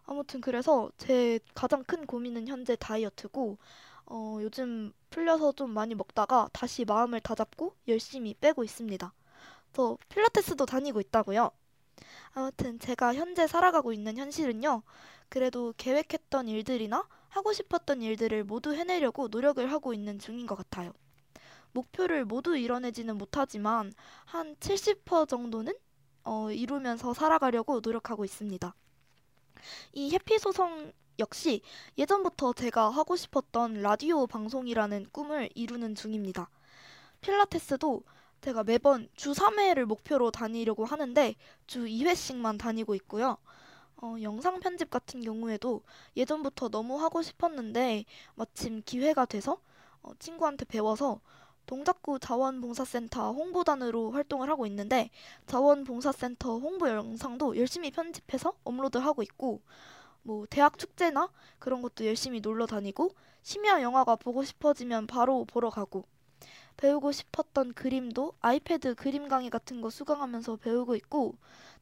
아무튼 0.05 0.41
그래서 0.41 0.89
제 0.97 1.39
가장 1.53 1.83
큰 1.83 2.05
고민은 2.05 2.47
현재 2.47 2.75
다이어트고 2.75 3.57
어, 4.05 4.37
요즘 4.41 4.93
풀려서 5.09 5.51
좀 5.53 5.71
많이 5.71 5.95
먹다가 5.95 6.49
다시 6.53 6.85
마음을 6.85 7.19
다잡고 7.19 7.75
열심히 7.87 8.33
빼고 8.35 8.63
있습니다. 8.63 9.13
저 9.73 9.97
필라테스도 10.09 10.65
다니고 10.65 11.01
있다고요. 11.01 11.51
아무튼 12.33 12.79
제가 12.79 13.13
현재 13.15 13.47
살아가고 13.47 13.91
있는 13.91 14.17
현실은요. 14.17 14.83
그래도 15.29 15.73
계획했던 15.77 16.47
일들이나 16.47 17.07
하고 17.29 17.51
싶었던 17.51 18.01
일들을 18.01 18.45
모두 18.45 18.73
해내려고 18.73 19.27
노력을 19.27 19.71
하고 19.71 19.93
있는 19.93 20.19
중인 20.19 20.47
것 20.47 20.55
같아요. 20.55 20.93
목표를 21.73 22.25
모두 22.25 22.57
이뤄내지는 22.57 23.17
못하지만 23.17 23.93
한 24.25 24.55
70% 24.59 25.27
정도는 25.27 25.73
어, 26.27 26.51
이루면서 26.51 27.13
살아가려고 27.13 27.79
노력하고 27.79 28.25
있습니다. 28.25 28.75
이 29.93 30.11
해피소성 30.13 30.91
역시 31.19 31.61
예전부터 31.97 32.51
제가 32.51 32.89
하고 32.89 33.15
싶었던 33.15 33.81
라디오 33.81 34.27
방송이라는 34.27 35.07
꿈을 35.13 35.49
이루는 35.55 35.95
중입니다. 35.95 36.49
필라테스도 37.21 38.03
제가 38.41 38.65
매번 38.65 39.07
주 39.15 39.31
3회를 39.31 39.85
목표로 39.85 40.31
다니려고 40.31 40.83
하는데 40.83 41.33
주 41.65 41.85
2회씩만 41.85 42.59
다니고 42.59 42.93
있고요. 42.95 43.37
어, 44.01 44.17
영상 44.21 44.59
편집 44.59 44.89
같은 44.89 45.21
경우에도 45.21 45.81
예전부터 46.17 46.67
너무 46.67 47.01
하고 47.01 47.21
싶었는데 47.21 48.03
마침 48.35 48.83
기회가 48.85 49.25
돼서 49.25 49.61
어, 50.03 50.11
친구한테 50.19 50.65
배워서 50.65 51.21
동작구 51.67 52.17
자원봉사센터 52.17 53.33
홍보단으로 53.33 54.11
활동을 54.11 54.49
하고 54.49 54.65
있는데 54.65 55.11
자원봉사센터 55.45 56.57
홍보 56.57 56.89
영상도 56.89 57.57
열심히 57.57 57.91
편집해서 57.91 58.53
업로드하고 58.63 59.21
있고 59.21 59.61
뭐 60.23 60.45
대학 60.49 60.77
축제나 60.79 61.29
그런 61.59 61.81
것도 61.81 62.05
열심히 62.05 62.39
놀러 62.39 62.65
다니고 62.65 63.11
심야 63.43 63.81
영화가 63.81 64.15
보고 64.15 64.43
싶어지면 64.43 65.07
바로 65.07 65.45
보러 65.45 65.69
가고 65.69 66.05
배우고 66.77 67.11
싶었던 67.11 67.73
그림도 67.73 68.33
아이패드 68.39 68.95
그림 68.95 69.27
강의 69.27 69.49
같은 69.49 69.81
거 69.81 69.89
수강하면서 69.89 70.57
배우고 70.57 70.95
있고 70.95 71.35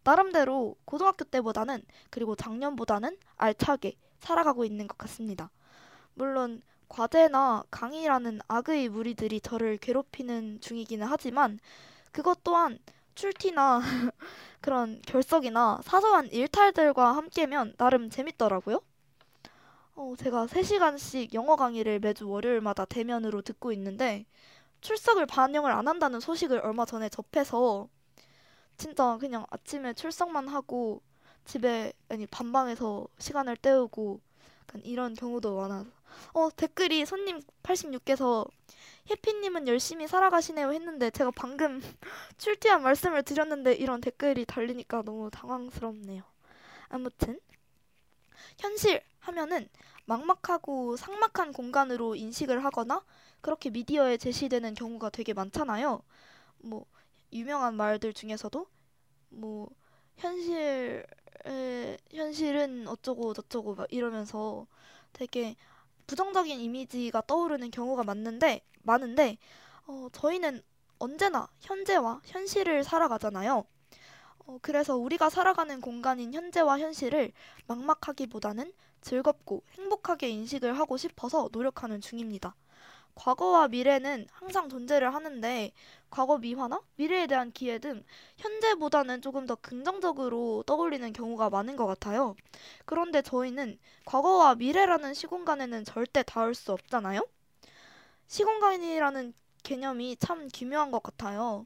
나름대로 0.03 0.75
고등학교 0.85 1.25
때보다는 1.25 1.83
그리고 2.09 2.35
작년보다는 2.35 3.17
알차게 3.35 3.97
살아가고 4.19 4.65
있는 4.65 4.87
것 4.87 4.97
같습니다. 4.97 5.51
물론 6.15 6.61
과제나 6.89 7.63
강의라는 7.71 8.39
악의 8.47 8.89
무리들이 8.89 9.41
저를 9.41 9.77
괴롭히는 9.77 10.59
중이기는 10.61 11.05
하지만 11.07 11.59
그것 12.11 12.43
또한 12.43 12.79
출티나 13.15 13.81
그런 14.61 15.01
결석이나 15.05 15.81
사소한 15.83 16.27
일탈들과 16.31 17.15
함께면 17.15 17.75
나름 17.77 18.09
재밌더라고요. 18.09 18.81
어, 19.95 20.13
제가 20.17 20.47
3시간씩 20.47 21.33
영어 21.33 21.55
강의를 21.55 21.99
매주 21.99 22.29
월요일마다 22.29 22.85
대면으로 22.85 23.41
듣고 23.41 23.71
있는데 23.71 24.25
출석을 24.81 25.25
반영을 25.25 25.71
안 25.71 25.87
한다는 25.87 26.19
소식을 26.19 26.59
얼마 26.59 26.85
전에 26.85 27.09
접해서 27.09 27.87
진짜 28.77 29.17
그냥 29.19 29.45
아침에 29.49 29.93
출석만 29.93 30.49
하고 30.49 31.01
집에 31.45 31.93
아니 32.09 32.25
반방에서 32.27 33.07
시간을 33.19 33.55
때우고 33.57 34.19
약간 34.67 34.81
이런 34.83 35.13
경우도 35.13 35.55
많아. 35.55 35.85
어 36.33 36.49
댓글이 36.55 37.05
손님 37.05 37.41
86개서 37.63 38.47
해피님은 39.09 39.67
열심히 39.67 40.07
살아가시네요 40.07 40.71
했는데 40.73 41.11
제가 41.11 41.31
방금 41.35 41.81
출티한 42.37 42.81
말씀을 42.81 43.23
드렸는데 43.23 43.73
이런 43.73 44.01
댓글이 44.01 44.45
달리니까 44.45 45.03
너무 45.03 45.29
당황스럽네요. 45.31 46.23
아무튼 46.89 47.39
현실 48.59 49.01
하면은 49.19 49.67
막막하고 50.05 50.97
삭막한 50.97 51.51
공간으로 51.53 52.15
인식을 52.15 52.63
하거나 52.63 53.03
그렇게 53.41 53.69
미디어에 53.69 54.17
제시되는 54.17 54.73
경우가 54.75 55.09
되게 55.09 55.33
많잖아요. 55.33 56.01
뭐 56.59 56.85
유명한 57.33 57.75
말들 57.75 58.13
중에서도 58.13 58.67
뭐 59.29 59.69
현실 60.17 61.05
현실은 62.11 62.87
어쩌고 62.87 63.33
저쩌고 63.33 63.75
막 63.75 63.87
이러면서 63.91 64.67
되게 65.13 65.55
부정적인 66.07 66.59
이미지가 66.59 67.23
떠오르는 67.27 67.71
경우가 67.71 68.03
많는데 68.03 68.61
많은데 68.83 69.37
어, 69.87 70.07
저희는 70.11 70.61
언제나 70.99 71.47
현재와 71.61 72.21
현실을 72.25 72.83
살아가잖아요. 72.83 73.65
어, 74.47 74.59
그래서 74.61 74.95
우리가 74.95 75.29
살아가는 75.29 75.81
공간인 75.81 76.33
현재와 76.33 76.79
현실을 76.79 77.31
막막하기보다는 77.67 78.73
즐겁고 79.01 79.63
행복하게 79.73 80.29
인식을 80.29 80.77
하고 80.77 80.97
싶어서 80.97 81.49
노력하는 81.51 82.01
중입니다. 82.01 82.55
과거와 83.15 83.69
미래는 83.69 84.27
항상 84.31 84.69
존재를 84.69 85.13
하는데 85.13 85.71
과거 86.09 86.37
미화나 86.37 86.81
미래에 86.97 87.27
대한 87.27 87.51
기회 87.51 87.79
등 87.79 88.03
현재보다는 88.37 89.21
조금 89.21 89.45
더 89.45 89.55
긍정적으로 89.55 90.63
떠올리는 90.65 91.11
경우가 91.11 91.49
많은 91.49 91.75
것 91.75 91.87
같아요. 91.87 92.35
그런데 92.85 93.21
저희는 93.21 93.79
과거와 94.05 94.55
미래라는 94.55 95.13
시공간에는 95.13 95.85
절대 95.85 96.23
닿을 96.23 96.53
수 96.53 96.71
없잖아요. 96.73 97.25
시공간이라는 98.27 99.33
개념이 99.63 100.17
참 100.19 100.47
기묘한 100.47 100.91
것 100.91 101.01
같아요. 101.01 101.65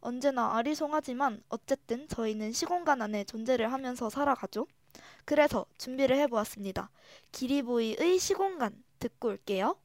언제나 0.00 0.56
아리송하지만 0.56 1.42
어쨌든 1.48 2.08
저희는 2.08 2.52
시공간 2.52 3.02
안에 3.02 3.24
존재를 3.24 3.72
하면서 3.72 4.08
살아가죠. 4.10 4.66
그래서 5.24 5.66
준비를 5.78 6.16
해보았습니다. 6.18 6.90
기리보이의 7.32 8.18
시공간 8.18 8.82
듣고 8.98 9.28
올게요. 9.28 9.76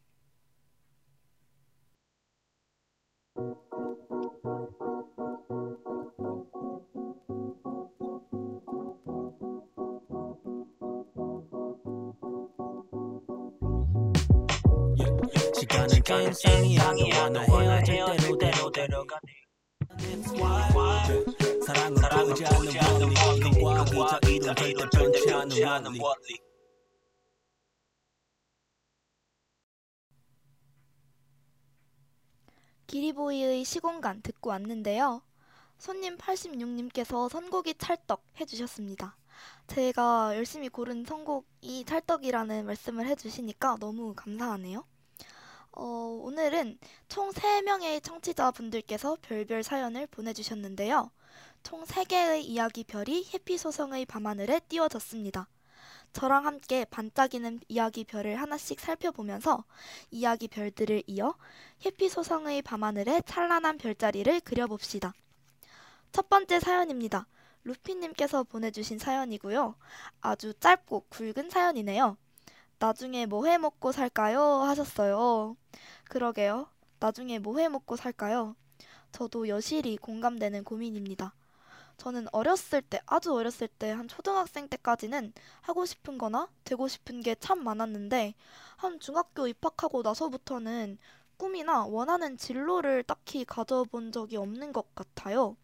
가는 15.72 16.02
게 16.04 16.24
인생이야 16.24 17.30
너와 17.30 17.30
나 17.30 17.42
헤어질 17.88 18.38
대로 18.38 18.72
데려가네. 18.72 19.32
사랑은 21.66 21.96
보이지 21.96 22.46
않는 22.46 23.14
원리. 23.26 23.62
너와 23.62 24.20
그저 24.20 24.56
이룬 24.60 24.90
절대 24.92 25.20
변치 25.26 25.64
않는 25.64 25.92
원리 26.00 26.51
기리보이의 32.92 33.64
시공간 33.64 34.22
듣고 34.22 34.50
왔는데요. 34.50 35.22
손님 35.78 36.18
86님께서 36.18 37.30
선곡이 37.30 37.76
찰떡 37.76 38.22
해주셨습니다. 38.42 39.16
제가 39.68 40.36
열심히 40.36 40.68
고른 40.68 41.06
선곡이 41.06 41.86
찰떡이라는 41.86 42.66
말씀을 42.66 43.08
해주시니까 43.08 43.78
너무 43.80 44.14
감사하네요. 44.14 44.86
어, 45.72 45.86
오늘은 46.22 46.80
총 47.08 47.30
3명의 47.32 48.04
청취자분들께서 48.04 49.20
별별 49.22 49.64
사연을 49.64 50.08
보내주셨는데요. 50.08 51.12
총 51.64 51.86
3개의 51.86 52.42
이야기 52.42 52.84
별이 52.84 53.26
해피소성의 53.34 54.06
밤하늘에 54.06 54.60
띄워졌습니다. 54.68 55.48
저랑 56.14 56.46
함께 56.46 56.86
반짝이는 56.86 57.62
이야기 57.68 58.04
별을 58.04 58.40
하나씩 58.42 58.80
살펴보면서 58.80 59.64
이야기 60.12 60.48
별들을 60.48 61.04
이어 61.08 61.36
해피소성의 61.86 62.62
밤하늘에 62.64 63.22
찬란한 63.26 63.78
별자리를 63.78 64.42
그려봅시다. 64.42 65.14
첫 66.12 66.30
번째 66.30 66.60
사연입니다. 66.60 67.28
루피님께서 67.64 68.44
보내주신 68.44 69.00
사연이고요. 69.00 69.76
아주 70.22 70.54
짧고 70.60 71.06
굵은 71.10 71.50
사연이네요. 71.50 72.18
나중에 72.80 73.26
뭐 73.28 73.46
해 73.48 73.58
먹고 73.58 73.92
살까요? 73.92 74.42
하셨어요. 74.64 75.56
그러게요. 76.06 76.68
나중에 77.00 77.40
뭐 77.40 77.60
해 77.60 77.70
먹고 77.70 77.96
살까요? 77.96 78.56
저도 79.12 79.48
여실히 79.48 79.98
공감되는 79.98 80.64
고민입니다. 80.64 81.34
저는 82.02 82.26
어렸을 82.34 82.82
때, 82.82 83.00
아주 83.06 83.32
어렸을 83.32 83.68
때, 83.68 83.92
한 83.92 84.08
초등학생 84.08 84.68
때까지는 84.68 85.34
하고 85.62 85.86
싶은 85.86 86.18
거나 86.18 86.50
되고 86.64 86.88
싶은 86.88 87.22
게 87.22 87.36
참 87.36 87.64
많았는데, 87.64 88.34
한 88.78 89.00
중학교 89.00 89.48
입학하고 89.48 90.02
나서부터는 90.02 90.98
꿈이나 91.38 91.86
원하는 91.86 92.38
진로를 92.38 93.04
딱히 93.04 93.46
가져본 93.46 94.12
적이 94.14 94.38
없는 94.38 94.74
것 94.74 94.94
같아요. 94.96 95.56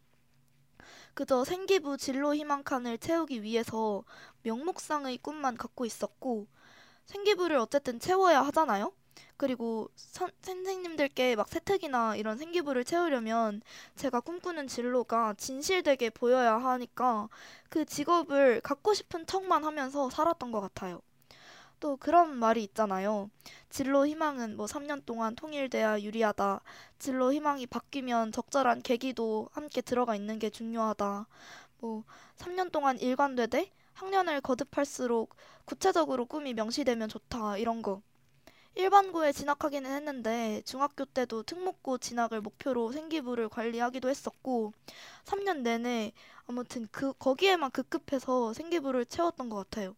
그저 1.14 1.44
생기부 1.44 1.98
진로 1.98 2.34
희망칸을 2.36 2.98
채우기 3.00 3.44
위해서 3.44 4.04
명목상의 4.44 5.18
꿈만 5.20 5.58
갖고 5.58 5.86
있었고, 5.86 6.48
생기부를 7.08 7.58
어쨌든 7.58 8.00
채워야 8.00 8.42
하잖아요? 8.48 8.94
그리고 9.38 9.90
선, 9.96 10.32
선생님들께 10.42 11.36
막 11.36 11.48
세특이나 11.48 12.16
이런 12.16 12.38
생기부를 12.38 12.84
채우려면 12.84 13.62
제가 13.96 14.20
꿈꾸는 14.20 14.68
진로가 14.68 15.36
진실되게 15.36 16.10
보여야 16.10 16.58
하니까 16.58 17.30
그 17.70 17.86
직업을 17.86 18.62
갖고 18.62 18.94
싶은 18.94 19.26
척만 19.28 19.64
하면서 19.64 20.10
살았던 20.10 20.52
것 20.52 20.62
같아요. 20.62 21.02
또 21.80 21.96
그런 21.98 22.36
말이 22.36 22.64
있잖아요. 22.64 23.30
진로 23.70 24.08
희망은 24.08 24.58
뭐 24.58 24.66
3년 24.66 25.06
동안 25.06 25.36
통일돼야 25.36 26.02
유리하다. 26.02 26.62
진로 26.98 27.32
희망이 27.32 27.68
바뀌면 27.68 28.32
적절한 28.32 28.82
계기도 28.82 29.50
함께 29.52 29.82
들어가 29.82 30.16
있는 30.16 30.40
게 30.40 30.50
중요하다. 30.50 31.28
뭐 31.80 32.04
3년 32.38 32.72
동안 32.72 32.98
일관되되 33.00 33.72
학년을 33.94 34.42
거듭할수록 34.42 35.36
구체적으로 35.66 36.26
꿈이 36.26 36.54
명시되면 36.54 37.10
좋다. 37.10 37.58
이런 37.58 37.82
거. 37.84 38.02
일반고에 38.78 39.32
진학하기는 39.32 39.92
했는데 39.92 40.62
중학교 40.64 41.04
때도 41.04 41.42
특목고 41.42 41.98
진학을 41.98 42.42
목표로 42.42 42.92
생기부를 42.92 43.50
관리하기도 43.50 44.08
했었고 44.08 44.72
3년 45.26 45.64
내내 45.64 46.14
아무튼 46.46 46.88
그 46.92 47.12
거기에만 47.14 47.72
급급해서 47.72 48.54
생기부를 48.54 49.08
채웠던 49.08 49.50
것 49.50 49.56
같아요. 49.56 49.96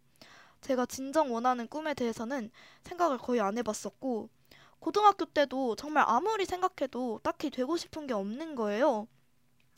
제가 0.62 0.86
진정 0.86 1.34
원하는 1.34 1.68
꿈에 1.68 1.92
대해서는 1.92 2.50
생각을 2.84 3.18
거의 3.18 3.42
안 3.42 3.58
해봤었고 3.58 4.30
고등학교 4.78 5.26
때도 5.26 5.76
정말 5.76 6.04
아무리 6.08 6.46
생각해도 6.46 7.20
딱히 7.22 7.50
되고 7.50 7.76
싶은 7.76 8.06
게 8.06 8.14
없는 8.14 8.54
거예요. 8.54 9.06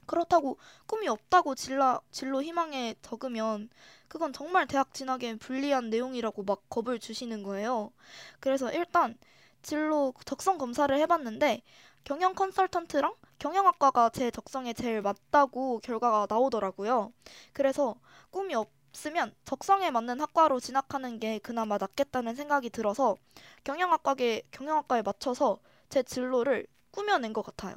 그렇다고 0.06 0.58
꿈이 0.86 1.08
없다고 1.08 1.56
진라, 1.56 2.00
진로 2.12 2.40
희망에 2.40 2.94
적으면 3.02 3.68
그건 4.12 4.34
정말 4.34 4.66
대학 4.66 4.92
진학에 4.92 5.36
불리한 5.36 5.88
내용이라고 5.88 6.42
막 6.42 6.68
겁을 6.68 6.98
주시는 6.98 7.42
거예요. 7.42 7.92
그래서 8.40 8.70
일단 8.70 9.16
진로 9.62 10.12
적성 10.26 10.58
검사를 10.58 10.94
해봤는데 10.94 11.62
경영 12.04 12.34
컨설턴트랑 12.34 13.14
경영학과가 13.38 14.10
제 14.10 14.30
적성에 14.30 14.74
제일 14.74 15.00
맞다고 15.00 15.78
결과가 15.78 16.26
나오더라고요. 16.28 17.10
그래서 17.54 17.96
꿈이 18.30 18.54
없으면 18.54 19.34
적성에 19.46 19.90
맞는 19.90 20.20
학과로 20.20 20.60
진학하는 20.60 21.18
게 21.18 21.38
그나마 21.38 21.78
낫겠다는 21.78 22.34
생각이 22.34 22.68
들어서 22.68 23.16
경영학과에, 23.64 24.42
경영학과에 24.50 25.00
맞춰서 25.00 25.58
제 25.88 26.02
진로를 26.02 26.66
꾸며낸 26.90 27.32
것 27.32 27.46
같아요. 27.46 27.76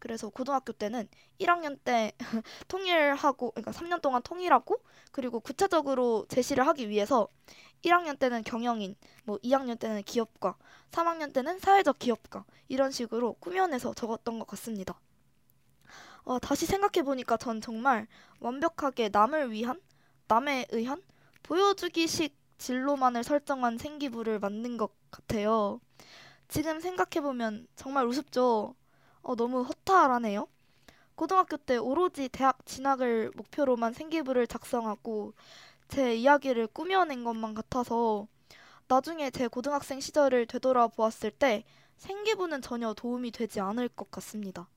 그래서 0.00 0.28
고등학교 0.30 0.72
때는 0.72 1.08
1학년 1.38 1.78
때 1.84 2.12
통일하고 2.66 3.52
그러니까 3.52 3.70
3년 3.70 4.00
동안 4.02 4.22
통일하고 4.22 4.82
그리고 5.12 5.38
구체적으로 5.38 6.26
제시를 6.28 6.66
하기 6.66 6.88
위해서 6.88 7.28
1학년 7.84 8.18
때는 8.18 8.42
경영인, 8.42 8.96
뭐 9.24 9.38
2학년 9.38 9.78
때는 9.78 10.02
기업가, 10.02 10.56
3학년 10.90 11.32
때는 11.32 11.60
사회적 11.60 11.98
기업가 11.98 12.44
이런 12.68 12.90
식으로 12.90 13.34
꾸며내서 13.34 13.94
적었던 13.94 14.38
것 14.38 14.46
같습니다. 14.48 14.98
와, 16.24 16.38
다시 16.38 16.66
생각해 16.66 17.04
보니까 17.04 17.36
전 17.36 17.60
정말 17.60 18.06
완벽하게 18.40 19.08
남을 19.10 19.52
위한, 19.52 19.80
남에 20.28 20.66
의한 20.70 21.02
보여주기식 21.42 22.36
진로만을 22.58 23.24
설정한 23.24 23.78
생기부를 23.78 24.38
만든 24.38 24.76
것 24.76 24.92
같아요. 25.10 25.80
지금 26.48 26.80
생각해 26.80 27.22
보면 27.22 27.66
정말 27.76 28.06
우습죠. 28.06 28.74
어, 29.22 29.34
너무 29.36 29.62
허탈하네요. 29.62 30.46
고등학교 31.14 31.56
때 31.58 31.76
오로지 31.76 32.28
대학 32.28 32.64
진학을 32.66 33.32
목표로만 33.36 33.92
생기부를 33.92 34.46
작성하고 34.46 35.34
제 35.88 36.16
이야기를 36.16 36.68
꾸며낸 36.68 37.24
것만 37.24 37.54
같아서 37.54 38.26
나중에 38.88 39.30
제 39.30 39.48
고등학생 39.48 40.00
시절을 40.00 40.46
되돌아보았을 40.46 41.30
때 41.32 41.64
생기부는 41.98 42.62
전혀 42.62 42.94
도움이 42.94 43.30
되지 43.32 43.60
않을 43.60 43.88
것 43.88 44.10
같습니다. 44.10 44.68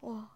와, 0.00 0.30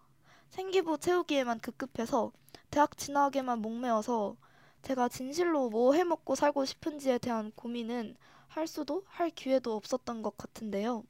생기부 0.50 0.98
채우기에만 0.98 1.60
급급해서 1.60 2.32
대학 2.70 2.96
진학에만 2.98 3.60
목매어서 3.60 4.36
제가 4.82 5.08
진실로 5.08 5.70
뭐 5.70 5.94
해먹고 5.94 6.34
살고 6.34 6.64
싶은지에 6.64 7.18
대한 7.18 7.52
고민은 7.56 8.16
할 8.48 8.66
수도 8.66 9.04
할 9.06 9.30
기회도 9.30 9.74
없었던 9.76 10.22
것 10.22 10.36
같은데요. 10.36 11.04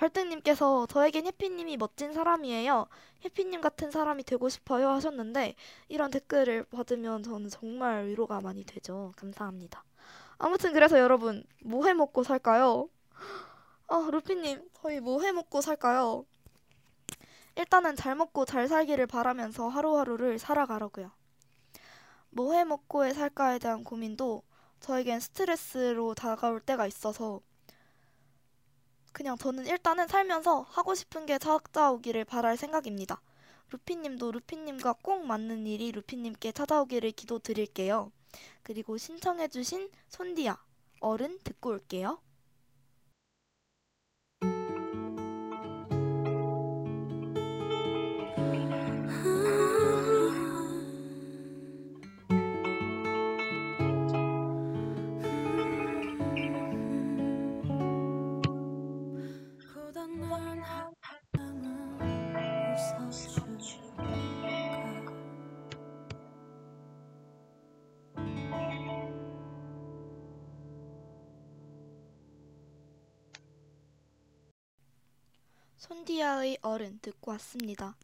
발등님께서 0.00 0.86
저에겐 0.86 1.26
해피님이 1.26 1.76
멋진 1.76 2.12
사람이에요. 2.14 2.86
해피님 3.24 3.60
같은 3.60 3.90
사람이 3.90 4.24
되고 4.24 4.48
싶어요 4.48 4.88
하셨는데 4.90 5.54
이런 5.88 6.10
댓글을 6.10 6.64
받으면 6.64 7.22
저는 7.22 7.50
정말 7.50 8.06
위로가 8.06 8.40
많이 8.40 8.64
되죠. 8.64 9.12
감사합니다. 9.16 9.84
아무튼 10.38 10.72
그래서 10.72 10.98
여러분 10.98 11.44
뭐 11.62 11.86
해 11.86 11.92
먹고 11.94 12.22
살까요? 12.22 12.88
아 13.88 14.08
루피님 14.10 14.70
저희 14.80 15.00
뭐 15.00 15.22
해 15.22 15.32
먹고 15.32 15.60
살까요? 15.60 16.24
일단은 17.56 17.94
잘 17.96 18.14
먹고 18.14 18.44
잘 18.44 18.68
살기를 18.68 19.06
바라면서 19.06 19.68
하루하루를 19.68 20.38
살아가려고요. 20.38 21.10
뭐 22.30 22.54
해 22.54 22.64
먹고에 22.64 23.12
살까에 23.12 23.58
대한 23.58 23.84
고민도 23.84 24.42
저에겐 24.80 25.20
스트레스로 25.20 26.14
다가올 26.14 26.60
때가 26.60 26.86
있어서 26.86 27.40
그냥 29.12 29.36
저는 29.36 29.66
일단은 29.66 30.06
살면서 30.08 30.62
하고 30.62 30.94
싶은 30.94 31.26
게 31.26 31.38
찾아오기를 31.38 32.24
바랄 32.24 32.56
생각입니다. 32.56 33.20
루피님도 33.70 34.32
루피님과 34.32 34.94
꼭 35.02 35.26
맞는 35.26 35.66
일이 35.66 35.92
루피님께 35.92 36.52
찾아오기를 36.52 37.12
기도드릴게요. 37.12 38.10
그리고 38.62 38.96
신청해주신 38.96 39.90
손디야, 40.08 40.58
어른 41.00 41.38
듣고 41.42 41.70
올게요. 41.70 42.20
손디아의 76.10 76.58
어른 76.62 76.98
듣고 77.00 77.30
왔습니다. 77.32 77.94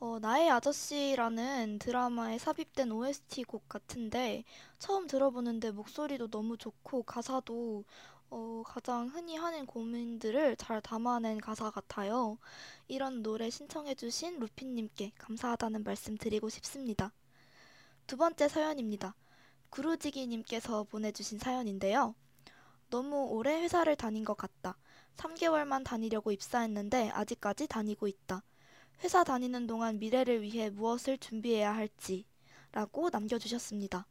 어, 0.00 0.18
나의 0.20 0.50
아저씨라는 0.50 1.78
드라마에 1.78 2.36
삽입된 2.36 2.92
OST 2.92 3.44
곡 3.44 3.66
같은데 3.70 4.44
처음 4.78 5.06
들어보는데 5.06 5.70
목소리도 5.70 6.28
너무 6.28 6.58
좋고 6.58 7.04
가사도 7.04 7.84
어, 8.28 8.62
가장 8.66 9.08
흔히 9.08 9.36
하는 9.36 9.64
고민들을 9.64 10.56
잘 10.56 10.82
담아낸 10.82 11.38
가사 11.38 11.70
같아요. 11.70 12.36
이런 12.86 13.22
노래 13.22 13.48
신청해주신 13.48 14.40
루피님께 14.40 15.12
감사하다는 15.16 15.84
말씀 15.84 16.18
드리고 16.18 16.50
싶습니다. 16.50 17.12
두 18.06 18.18
번째 18.18 18.46
사연입니다. 18.48 19.14
구루지기님께서 19.70 20.84
보내주신 20.84 21.38
사연인데요. 21.38 22.14
너무 22.90 23.26
오래 23.30 23.62
회사를 23.62 23.96
다닌 23.96 24.22
것 24.24 24.36
같다. 24.36 24.76
3개월만 25.18 25.84
다니려고 25.84 26.32
입사했는데 26.32 27.10
아직까지 27.10 27.66
다니고 27.66 28.06
있다. 28.06 28.42
회사 29.04 29.22
다니는 29.24 29.66
동안 29.66 29.98
미래를 29.98 30.42
위해 30.42 30.70
무엇을 30.70 31.18
준비해야 31.18 31.74
할지 31.74 32.24
라고 32.72 33.10
남겨주셨습니다. 33.10 34.06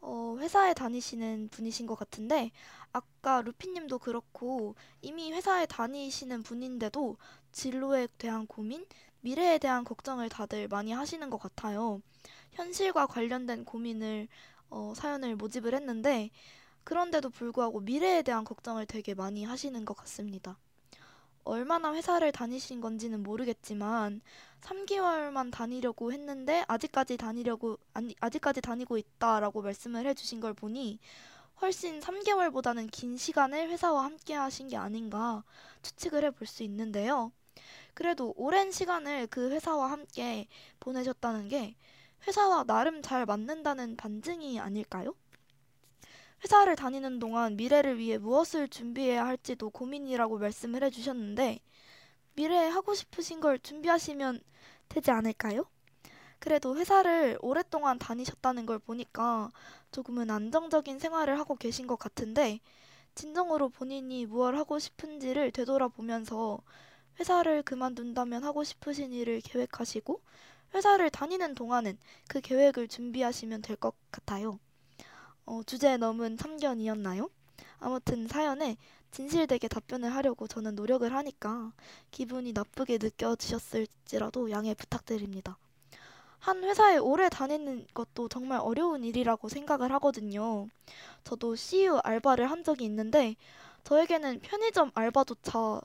어, 0.00 0.36
회사에 0.38 0.74
다니시는 0.74 1.48
분이신 1.50 1.86
것 1.86 1.94
같은데 1.94 2.50
아까 2.92 3.40
루피님도 3.40 3.98
그렇고 4.00 4.74
이미 5.00 5.32
회사에 5.32 5.64
다니시는 5.66 6.42
분인데도 6.42 7.16
진로에 7.52 8.08
대한 8.18 8.46
고민, 8.46 8.84
미래에 9.20 9.58
대한 9.58 9.84
걱정을 9.84 10.28
다들 10.28 10.68
많이 10.68 10.92
하시는 10.92 11.30
것 11.30 11.38
같아요. 11.38 12.02
현실과 12.52 13.06
관련된 13.06 13.64
고민을 13.64 14.28
어, 14.68 14.92
사연을 14.94 15.36
모집을 15.36 15.74
했는데 15.74 16.30
그런데도 16.84 17.30
불구하고 17.30 17.80
미래에 17.80 18.22
대한 18.22 18.44
걱정을 18.44 18.86
되게 18.86 19.14
많이 19.14 19.44
하시는 19.44 19.84
것 19.84 19.96
같습니다. 19.96 20.58
얼마나 21.44 21.92
회사를 21.92 22.32
다니신 22.32 22.80
건지는 22.80 23.22
모르겠지만 23.22 24.22
3개월만 24.62 25.52
다니려고 25.52 26.12
했는데 26.12 26.64
아직까지 26.68 27.18
다니려고 27.18 27.78
아니 27.92 28.14
아직까지 28.20 28.62
다니고 28.62 28.96
있다라고 28.96 29.60
말씀을 29.62 30.06
해주신 30.06 30.40
걸 30.40 30.54
보니 30.54 30.98
훨씬 31.60 32.00
3개월보다는 32.00 32.88
긴 32.90 33.16
시간을 33.16 33.68
회사와 33.70 34.04
함께 34.04 34.34
하신 34.34 34.68
게 34.68 34.76
아닌가 34.76 35.44
추측을 35.82 36.24
해볼 36.24 36.46
수 36.46 36.62
있는데요. 36.62 37.30
그래도 37.92 38.32
오랜 38.36 38.72
시간을 38.72 39.28
그 39.28 39.50
회사와 39.50 39.90
함께 39.90 40.48
보내셨다는 40.80 41.48
게 41.48 41.76
회사와 42.26 42.64
나름 42.64 43.02
잘 43.02 43.26
맞는다는 43.26 43.96
반증이 43.96 44.58
아닐까요? 44.60 45.14
회사를 46.44 46.76
다니는 46.76 47.18
동안 47.18 47.56
미래를 47.56 47.98
위해 47.98 48.18
무엇을 48.18 48.68
준비해야 48.68 49.26
할지도 49.26 49.68
고민이라고 49.70 50.38
말씀을 50.38 50.84
해주셨는데, 50.84 51.58
미래에 52.34 52.68
하고 52.68 52.94
싶으신 52.94 53.40
걸 53.40 53.58
준비하시면 53.58 54.40
되지 54.88 55.10
않을까요? 55.10 55.66
그래도 56.40 56.76
회사를 56.76 57.38
오랫동안 57.42 57.98
다니셨다는 57.98 58.66
걸 58.66 58.78
보니까 58.78 59.50
조금은 59.92 60.30
안정적인 60.30 60.98
생활을 61.00 61.38
하고 61.38 61.56
계신 61.56 61.86
것 61.88 61.98
같은데, 61.98 62.60
진정으로 63.16 63.70
본인이 63.70 64.26
무엇 64.26 64.54
하고 64.54 64.78
싶은지를 64.78 65.52
되돌아보면서 65.52 66.60
회사를 67.20 67.62
그만둔다면 67.64 68.44
하고 68.44 68.64
싶으신 68.64 69.12
일을 69.12 69.40
계획하시고, 69.42 70.20
회사를 70.74 71.10
다니는 71.10 71.54
동안은 71.56 71.98
그 72.28 72.40
계획을 72.40 72.88
준비하시면 72.88 73.62
될 73.62 73.76
것 73.76 73.94
같아요. 74.12 74.60
어, 75.46 75.62
주제에 75.64 75.96
넘은 75.96 76.36
참견이었나요? 76.36 77.30
아무튼 77.78 78.26
사연에 78.26 78.76
진실되게 79.10 79.68
답변을 79.68 80.14
하려고 80.14 80.46
저는 80.48 80.74
노력을 80.74 81.12
하니까 81.12 81.72
기분이 82.10 82.52
나쁘게 82.52 82.98
느껴지셨을지라도 83.00 84.50
양해 84.50 84.74
부탁드립니다. 84.74 85.58
한 86.38 86.62
회사에 86.64 86.98
오래 86.98 87.28
다니는 87.28 87.86
것도 87.94 88.28
정말 88.28 88.60
어려운 88.60 89.04
일이라고 89.04 89.48
생각을 89.48 89.92
하거든요. 89.92 90.68
저도 91.24 91.56
CU 91.56 91.98
알바를 92.02 92.50
한 92.50 92.64
적이 92.64 92.84
있는데 92.86 93.36
저에게는 93.84 94.40
편의점 94.40 94.90
알바조차 94.94 95.80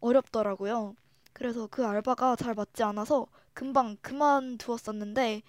어렵더라고요. 0.00 0.96
그래서 1.32 1.68
그 1.70 1.86
알바가 1.86 2.36
잘 2.36 2.54
맞지 2.54 2.82
않아서 2.82 3.26
금방 3.54 3.96
그만두었었는데 4.02 5.42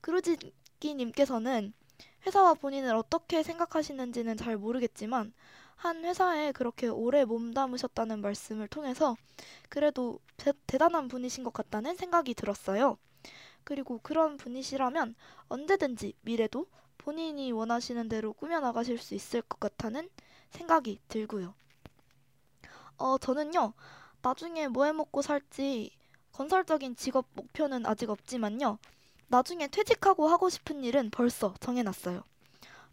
그루지기님께서는 0.00 1.72
회사와 2.26 2.54
본인을 2.54 2.94
어떻게 2.94 3.42
생각하시는지는 3.42 4.36
잘 4.36 4.56
모르겠지만 4.56 5.32
한 5.76 6.04
회사에 6.04 6.52
그렇게 6.52 6.88
오래 6.88 7.24
몸담으셨다는 7.24 8.20
말씀을 8.20 8.68
통해서 8.68 9.16
그래도 9.68 10.20
대, 10.36 10.52
대단한 10.66 11.08
분이신 11.08 11.44
것 11.44 11.52
같다는 11.52 11.96
생각이 11.96 12.34
들었어요. 12.34 12.98
그리고 13.64 14.00
그런 14.02 14.36
분이시라면 14.36 15.14
언제든지 15.48 16.14
미래도 16.22 16.66
본인이 16.98 17.52
원하시는 17.52 18.08
대로 18.08 18.32
꾸며나가실 18.34 18.98
수 18.98 19.14
있을 19.14 19.42
것 19.42 19.60
같다는 19.60 20.08
생각이 20.50 21.00
들고요. 21.08 21.54
어, 22.98 23.18
저는요, 23.18 23.72
나중에 24.22 24.68
뭐 24.68 24.84
해 24.86 24.92
먹고 24.92 25.22
살지 25.22 25.90
건설적인 26.32 26.96
직업 26.96 27.26
목표는 27.34 27.86
아직 27.86 28.10
없지만요. 28.10 28.78
나중에 29.30 29.68
퇴직하고 29.68 30.26
하고 30.26 30.48
싶은 30.48 30.82
일은 30.82 31.08
벌써 31.10 31.54
정해놨어요. 31.60 32.24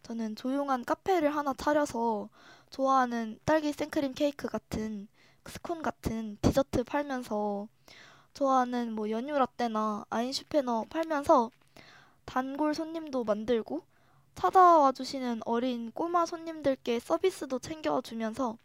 저는 0.03 0.35
조용한 0.35 0.85
카페를 0.85 1.35
하나 1.35 1.51
차려서 1.55 2.29
좋아하는 2.69 3.39
딸기 3.43 3.73
생크림 3.73 4.13
케이크 4.13 4.47
같은 4.47 5.07
스콘 5.47 5.81
같은 5.81 6.37
디저트 6.43 6.83
팔면서 6.83 7.67
좋아하는 8.35 8.93
뭐 8.93 9.09
연유 9.09 9.35
라떼나 9.35 10.05
아인슈페너 10.11 10.85
팔면서 10.91 11.49
단골 12.25 12.75
손님도 12.75 13.23
만들고 13.23 13.81
찾아와 14.35 14.91
주시는 14.91 15.41
어린 15.43 15.91
꼬마 15.91 16.27
손님들께 16.27 16.99
서비스도 16.99 17.57
챙겨주면서 17.57 18.59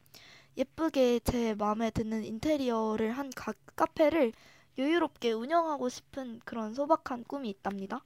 예쁘게 0.58 1.20
제 1.20 1.54
마음에 1.54 1.90
드는 1.90 2.22
인테리어를 2.22 3.12
한 3.12 3.30
가, 3.30 3.54
카페를 3.76 4.34
여유롭게 4.78 5.32
운영하고 5.32 5.88
싶은 5.88 6.40
그런 6.44 6.74
소박한 6.74 7.24
꿈이 7.24 7.50
있답니다. 7.50 8.04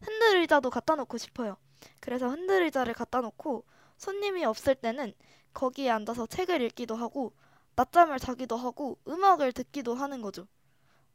흔들 0.00 0.40
의자도 0.40 0.70
갖다 0.70 0.96
놓고 0.96 1.18
싶어요. 1.18 1.56
그래서 2.00 2.28
흔들 2.28 2.62
의자를 2.62 2.94
갖다 2.94 3.20
놓고 3.20 3.64
손님이 3.96 4.44
없을 4.44 4.74
때는 4.74 5.12
거기에 5.52 5.90
앉아서 5.90 6.26
책을 6.26 6.62
읽기도 6.62 6.96
하고 6.96 7.32
낮잠을 7.76 8.18
자기도 8.18 8.56
하고 8.56 8.98
음악을 9.06 9.52
듣기도 9.52 9.94
하는 9.94 10.22
거죠. 10.22 10.46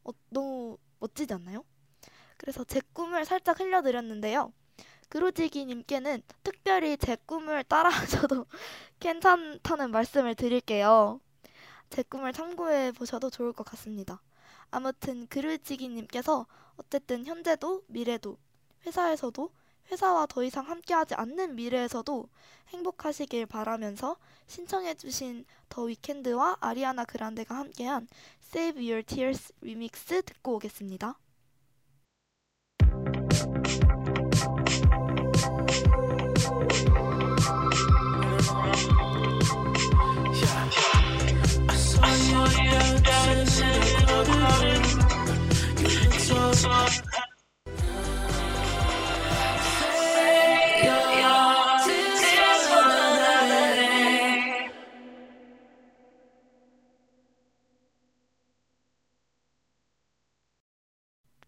어, 0.03 0.11
너무 0.29 0.77
멋지지 0.99 1.33
않나요? 1.33 1.63
그래서 2.37 2.63
제 2.63 2.81
꿈을 2.93 3.25
살짝 3.25 3.59
흘려드렸는데요. 3.59 4.51
그루지기님께는 5.09 6.21
특별히 6.43 6.97
제 6.97 7.15
꿈을 7.25 7.63
따라하셔도 7.63 8.45
괜찮다는 8.99 9.91
말씀을 9.91 10.35
드릴게요. 10.35 11.19
제 11.89 12.03
꿈을 12.03 12.33
참고해 12.33 12.91
보셔도 12.93 13.29
좋을 13.29 13.53
것 13.53 13.63
같습니다. 13.63 14.21
아무튼 14.71 15.27
그루지기님께서 15.27 16.45
어쨌든 16.77 17.25
현재도 17.25 17.83
미래도 17.87 18.37
회사에서도 18.85 19.49
회사와 19.91 20.25
더 20.25 20.43
이상 20.43 20.67
함께하지 20.67 21.15
않는 21.15 21.55
미래에서도 21.55 22.27
행복하시길 22.69 23.45
바라면서 23.45 24.17
신청해주신 24.47 25.45
더 25.69 25.83
위켄드와 25.83 26.57
아리아나 26.59 27.05
그란데가 27.05 27.55
함께한 27.55 28.07
Save 28.41 28.89
Your 28.89 29.03
Tears 29.03 29.53
리믹스 29.61 30.23
듣고 30.23 30.55
오겠습니다. 30.55 31.17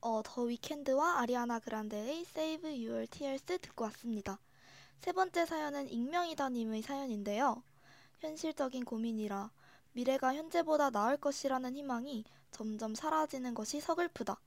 어, 0.02 0.22
더 0.24 0.42
위켄드와 0.44 1.20
아리아나 1.20 1.60
그란데의 1.60 2.22
Save 2.22 2.88
Your 2.88 3.06
Tears 3.08 3.60
듣고 3.60 3.84
왔습니다. 3.86 4.40
세 5.02 5.12
번째 5.12 5.46
사연은 5.46 5.90
익명이다님의 5.90 6.82
사연인데요. 6.82 7.62
현실적인 8.22 8.86
고민이라 8.86 9.52
미래가 9.92 10.34
현재보다 10.34 10.90
나을 10.90 11.18
것이라는 11.18 11.76
희망이 11.76 12.24
점점 12.52 12.96
사라지는 12.96 13.54
것이 13.54 13.80
서글프다. 13.80 14.40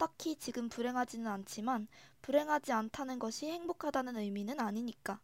딱히 0.00 0.34
지금 0.36 0.70
불행하지는 0.70 1.26
않지만 1.26 1.86
불행하지 2.22 2.72
않다는 2.72 3.18
것이 3.18 3.50
행복하다는 3.50 4.16
의미는 4.16 4.58
아니니까. 4.58 5.20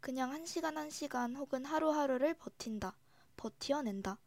그냥 0.00 0.32
한 0.32 0.44
시간 0.44 0.76
한 0.76 0.90
시간 0.90 1.36
혹은 1.36 1.64
하루하루를 1.64 2.34
버틴다. 2.34 2.96
버티어낸다. 3.36 4.18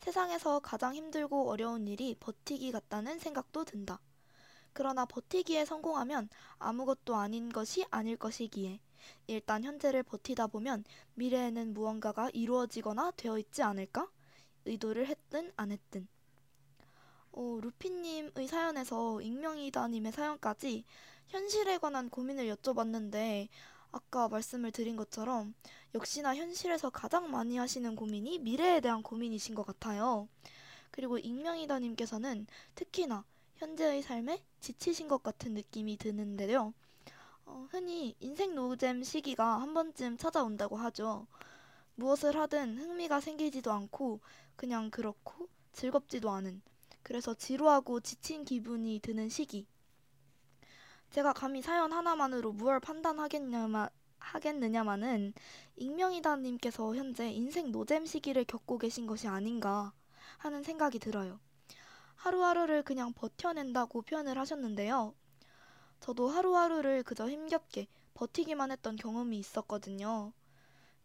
세상에서 0.00 0.60
가장 0.60 0.94
힘들고 0.94 1.48
어려운 1.48 1.88
일이 1.88 2.14
버티기 2.20 2.72
같다는 2.72 3.18
생각도 3.18 3.64
든다. 3.64 4.02
그러나 4.74 5.06
버티기에 5.06 5.64
성공하면 5.64 6.28
아무것도 6.58 7.16
아닌 7.16 7.48
것이 7.48 7.86
아닐 7.90 8.18
것이기에 8.18 8.80
일단 9.28 9.64
현재를 9.64 10.02
버티다 10.02 10.48
보면 10.48 10.84
미래에는 11.14 11.72
무언가가 11.72 12.28
이루어지거나 12.34 13.12
되어 13.16 13.38
있지 13.38 13.62
않을까? 13.62 14.10
의도를 14.66 15.06
했든 15.06 15.54
안 15.56 15.72
했든. 15.72 16.06
어, 17.32 17.58
루피님의 17.62 18.46
사연에서 18.46 19.20
익명이다님의 19.20 20.12
사연까지 20.12 20.84
현실에 21.28 21.78
관한 21.78 22.10
고민을 22.10 22.54
여쭤봤는데 22.54 23.48
아까 23.90 24.28
말씀을 24.28 24.70
드린 24.70 24.96
것처럼 24.96 25.54
역시나 25.94 26.36
현실에서 26.36 26.90
가장 26.90 27.30
많이 27.30 27.56
하시는 27.56 27.96
고민이 27.96 28.38
미래에 28.38 28.80
대한 28.80 29.02
고민이신 29.02 29.54
것 29.54 29.66
같아요. 29.66 30.28
그리고 30.90 31.18
익명이다님께서는 31.18 32.46
특히나 32.74 33.24
현재의 33.56 34.02
삶에 34.02 34.42
지치신 34.60 35.08
것 35.08 35.22
같은 35.22 35.54
느낌이 35.54 35.96
드는데요. 35.96 36.74
어, 37.46 37.66
흔히 37.70 38.14
인생 38.20 38.54
노잼 38.54 39.02
시기가 39.02 39.60
한 39.60 39.72
번쯤 39.74 40.18
찾아온다고 40.18 40.76
하죠. 40.76 41.26
무엇을 41.94 42.36
하든 42.36 42.78
흥미가 42.78 43.20
생기지도 43.20 43.72
않고 43.72 44.20
그냥 44.56 44.90
그렇고 44.90 45.48
즐겁지도 45.72 46.30
않은 46.30 46.62
그래서 47.12 47.34
지루하고 47.34 48.00
지친 48.00 48.42
기분이 48.42 48.98
드는 49.00 49.28
시기. 49.28 49.66
제가 51.10 51.34
감히 51.34 51.60
사연 51.60 51.92
하나만으로 51.92 52.52
무얼 52.52 52.80
판단하겠냐마 52.80 53.90
하겠느냐마는 54.18 55.34
익명이다님께서 55.76 56.96
현재 56.96 57.30
인생 57.30 57.70
노잼 57.70 58.06
시기를 58.06 58.46
겪고 58.46 58.78
계신 58.78 59.06
것이 59.06 59.28
아닌가 59.28 59.92
하는 60.38 60.62
생각이 60.62 60.98
들어요. 60.98 61.38
하루하루를 62.14 62.82
그냥 62.82 63.12
버텨낸다고 63.12 64.00
표현을 64.00 64.38
하셨는데요. 64.38 65.14
저도 66.00 66.30
하루하루를 66.30 67.02
그저 67.02 67.28
힘겹게 67.28 67.88
버티기만 68.14 68.70
했던 68.70 68.96
경험이 68.96 69.38
있었거든요. 69.38 70.32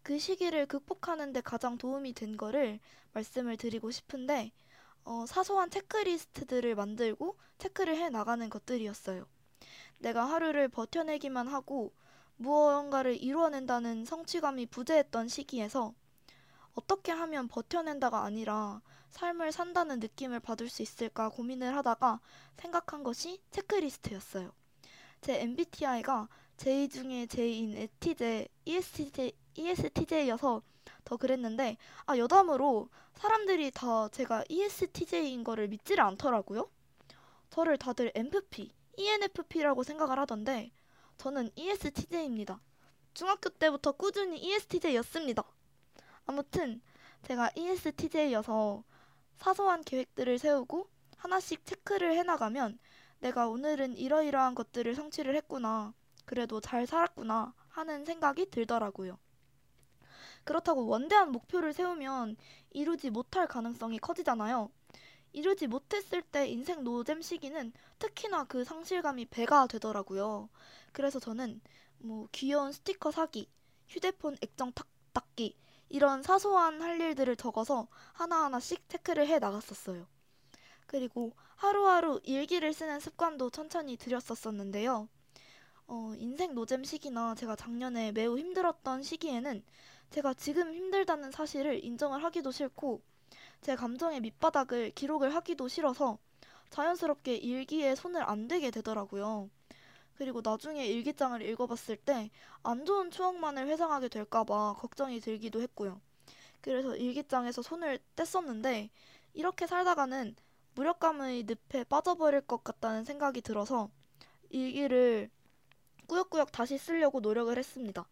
그 0.02 0.18
시기를 0.18 0.64
극복하는데 0.64 1.38
가장 1.42 1.76
도움이 1.76 2.14
된 2.14 2.38
거를 2.38 2.80
말씀을 3.12 3.58
드리고 3.58 3.90
싶은데, 3.90 4.52
어, 5.04 5.24
사소한 5.26 5.70
체크리스트들을 5.70 6.74
만들고 6.74 7.36
체크를 7.58 7.96
해 7.96 8.08
나가는 8.08 8.48
것들이었어요. 8.48 9.26
내가 9.98 10.24
하루를 10.24 10.68
버텨내기만 10.68 11.48
하고 11.48 11.92
무언가를 12.36 13.20
이루어낸다는 13.20 14.04
성취감이 14.04 14.66
부재했던 14.66 15.28
시기에서 15.28 15.94
어떻게 16.74 17.10
하면 17.10 17.48
버텨낸다가 17.48 18.22
아니라 18.22 18.80
삶을 19.10 19.50
산다는 19.50 19.98
느낌을 19.98 20.38
받을 20.40 20.68
수 20.68 20.82
있을까 20.82 21.28
고민을 21.28 21.76
하다가 21.76 22.20
생각한 22.56 23.02
것이 23.02 23.40
체크리스트였어요. 23.50 24.52
제 25.20 25.40
MBTI가 25.40 26.28
J 26.56 26.88
중에 26.88 27.26
J인 27.26 27.76
ETJ, 27.76 28.48
ESTJ, 28.64 29.32
ESTJ여서 29.54 30.62
더 31.08 31.16
그랬는데 31.16 31.78
아 32.04 32.18
여담으로 32.18 32.90
사람들이 33.14 33.70
다 33.70 34.08
제가 34.10 34.44
ESTJ인 34.50 35.42
거를 35.42 35.66
믿지를 35.68 36.04
않더라고요. 36.04 36.68
저를 37.48 37.78
다들 37.78 38.12
MFP, 38.14 38.70
ENFP라고 38.98 39.84
생각을 39.84 40.18
하던데 40.18 40.70
저는 41.16 41.50
ESTJ입니다. 41.56 42.60
중학교 43.14 43.48
때부터 43.48 43.92
꾸준히 43.92 44.38
ESTJ였습니다. 44.38 45.44
아무튼 46.26 46.82
제가 47.22 47.52
ESTJ여서 47.56 48.84
사소한 49.38 49.82
계획들을 49.84 50.38
세우고 50.38 50.90
하나씩 51.16 51.64
체크를 51.64 52.18
해나가면 52.18 52.78
내가 53.20 53.48
오늘은 53.48 53.96
이러이러한 53.96 54.54
것들을 54.54 54.94
성취를 54.94 55.34
했구나. 55.36 55.94
그래도 56.26 56.60
잘 56.60 56.86
살았구나 56.86 57.54
하는 57.70 58.04
생각이 58.04 58.50
들더라고요. 58.50 59.18
그렇다고 60.48 60.86
원대한 60.86 61.30
목표를 61.30 61.74
세우면 61.74 62.38
이루지 62.70 63.10
못할 63.10 63.46
가능성이 63.46 63.98
커지잖아요. 63.98 64.70
이루지 65.34 65.66
못했을 65.66 66.22
때 66.22 66.48
인생 66.48 66.84
노잼 66.84 67.20
시기는 67.20 67.70
특히나 67.98 68.44
그 68.44 68.64
상실감이 68.64 69.26
배가 69.26 69.66
되더라고요. 69.66 70.48
그래서 70.92 71.20
저는 71.20 71.60
뭐 71.98 72.28
귀여운 72.32 72.72
스티커 72.72 73.10
사기, 73.10 73.46
휴대폰 73.88 74.38
액정 74.40 74.72
탁 74.72 74.86
닦기 75.12 75.54
이런 75.90 76.22
사소한 76.22 76.80
할 76.80 76.98
일들을 76.98 77.36
적어서 77.36 77.86
하나하나씩 78.14 78.88
체크를 78.88 79.26
해 79.26 79.38
나갔었어요. 79.38 80.06
그리고 80.86 81.34
하루하루 81.56 82.22
일기를 82.24 82.72
쓰는 82.72 83.00
습관도 83.00 83.50
천천히 83.50 83.98
들였었었는데요. 83.98 85.08
어, 85.88 86.14
인생 86.16 86.54
노잼 86.54 86.84
시기나 86.84 87.34
제가 87.34 87.54
작년에 87.54 88.12
매우 88.12 88.38
힘들었던 88.38 89.02
시기에는 89.02 89.62
제가 90.10 90.34
지금 90.34 90.72
힘들다는 90.72 91.30
사실을 91.30 91.84
인정을 91.84 92.22
하기도 92.24 92.50
싫고 92.50 93.00
제 93.60 93.76
감정의 93.76 94.20
밑바닥을 94.20 94.92
기록을 94.92 95.34
하기도 95.34 95.68
싫어서 95.68 96.18
자연스럽게 96.70 97.36
일기에 97.36 97.94
손을 97.94 98.22
안 98.28 98.48
대게 98.48 98.70
되더라고요. 98.70 99.50
그리고 100.16 100.40
나중에 100.44 100.86
일기장을 100.86 101.40
읽어봤을 101.42 101.96
때 101.96 102.30
안 102.62 102.84
좋은 102.84 103.10
추억만을 103.10 103.68
회상하게 103.68 104.08
될까봐 104.08 104.74
걱정이 104.78 105.20
들기도 105.20 105.60
했고요. 105.62 106.00
그래서 106.60 106.96
일기장에서 106.96 107.62
손을 107.62 107.98
뗐었는데 108.16 108.90
이렇게 109.34 109.66
살다가는 109.66 110.36
무력감의 110.74 111.44
늪에 111.44 111.84
빠져버릴 111.84 112.42
것 112.42 112.64
같다는 112.64 113.04
생각이 113.04 113.40
들어서 113.42 113.90
일기를 114.50 115.30
꾸역꾸역 116.08 116.52
다시 116.52 116.78
쓰려고 116.78 117.20
노력을 117.20 117.56
했습니다. 117.56 118.06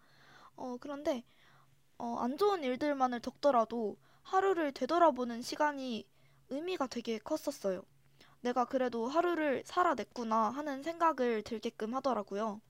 어, 0.57 0.77
그런데 0.81 1.25
어, 1.99 2.17
안 2.19 2.37
좋은 2.37 2.63
일들만을 2.65 3.21
적더라도 3.21 3.97
하루를 4.23 4.73
되돌아보는 4.73 5.43
시간이 5.43 6.07
의미가 6.51 6.89
되게 6.89 7.19
컸었어요. 7.19 7.83
내가 8.41 8.65
그래도 8.65 9.09
하루를 9.09 9.63
살아냈구나 9.65 10.51
하는 10.51 10.83
생각을 10.83 11.43
들게끔 11.43 11.95
하더라고요. 11.95 12.61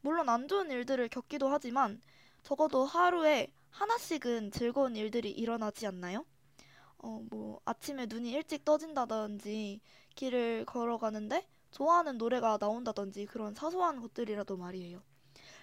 물론 0.00 0.28
안 0.28 0.48
좋은 0.48 0.70
일들을 0.70 1.08
겪기도 1.08 1.48
하지만 1.48 2.00
적어도 2.42 2.84
하루에 2.84 3.52
하나씩은 3.70 4.50
즐거운 4.52 4.96
일들이 4.96 5.30
일어나지 5.30 5.86
않나요? 5.86 6.24
어, 6.98 7.22
뭐, 7.30 7.60
아침에 7.64 8.06
눈이 8.06 8.30
일찍 8.30 8.64
떠진다든지, 8.64 9.80
길을 10.14 10.64
걸어가는데 10.66 11.46
좋아하는 11.72 12.18
노래가 12.18 12.58
나온다든지 12.60 13.26
그런 13.26 13.54
사소한 13.54 14.00
것들이라도 14.00 14.56
말이에요. 14.56 15.02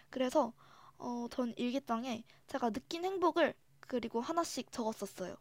그래서, 0.09 0.53
어, 0.99 1.27
전 1.31 1.53
일기장에 1.57 2.23
제가 2.47 2.69
느낀 2.69 3.03
행복을 3.05 3.55
그리고 3.81 4.21
하나씩 4.21 4.71
적었었어요. 4.71 5.35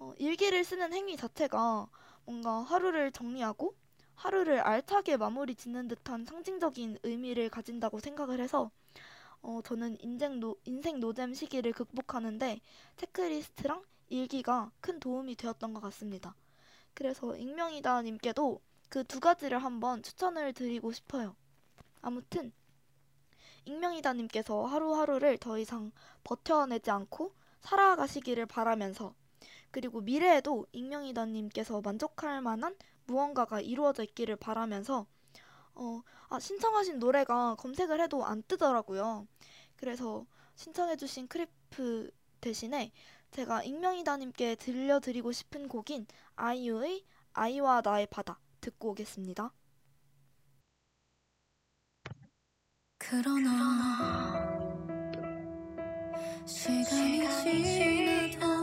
어, 0.00 0.14
일기를 0.18 0.64
쓰는 0.64 0.92
행위 0.94 1.16
자체가 1.16 1.88
뭔가 2.26 2.62
하루를 2.62 3.12
정리하고 3.12 3.74
하루를 4.16 4.60
알차게 4.60 5.16
마무리 5.18 5.54
짓는 5.54 5.88
듯한 5.88 6.24
상징적인 6.26 6.98
의미를 7.04 7.50
가진다고 7.50 8.00
생각을 8.00 8.40
해서 8.40 8.70
어, 9.42 9.60
저는 9.64 9.98
인생, 10.00 10.40
노, 10.40 10.56
인생 10.64 11.00
노잼 11.00 11.34
시기를 11.34 11.72
극복하는데 11.72 12.60
체크리스트랑 12.96 13.84
일기가 14.10 14.70
큰 14.80 15.00
도움이 15.00 15.36
되었던 15.36 15.74
것 15.74 15.80
같습니다. 15.80 16.34
그래서 16.94 17.36
익명이다 17.36 18.02
님께도 18.02 18.60
그 18.90 19.04
두 19.04 19.20
가지를 19.20 19.58
한번 19.64 20.02
추천을 20.02 20.52
드리고 20.52 20.92
싶어요. 20.92 21.36
아무튼 22.02 22.52
익명이다 23.68 24.14
님께서 24.14 24.64
하루하루를 24.64 25.36
더 25.36 25.58
이상 25.58 25.92
버텨내지 26.24 26.90
않고 26.90 27.34
살아가시기를 27.60 28.46
바라면서 28.46 29.14
그리고 29.70 30.00
미래에도 30.00 30.66
익명이다 30.72 31.26
님께서 31.26 31.82
만족할 31.82 32.40
만한 32.40 32.74
무언가가 33.04 33.60
이루어져 33.60 34.04
있기를 34.04 34.36
바라면서 34.36 35.06
어, 35.74 36.02
아, 36.30 36.40
신청하신 36.40 36.98
노래가 36.98 37.56
검색을 37.56 38.00
해도 38.00 38.24
안 38.24 38.42
뜨더라고요. 38.42 39.28
그래서 39.76 40.24
신청해주신 40.54 41.28
크리프 41.28 42.10
대신에 42.40 42.90
제가 43.32 43.62
익명이다님께 43.64 44.54
들려드리고 44.56 45.30
싶은 45.32 45.68
곡인 45.68 46.06
아이유의 46.36 47.04
아이와 47.34 47.82
나의 47.84 48.06
바다 48.06 48.40
듣고 48.62 48.90
오겠습니다. 48.90 49.52
그러나 52.98 54.34
시간이 56.44 57.30
지나도 57.30 58.57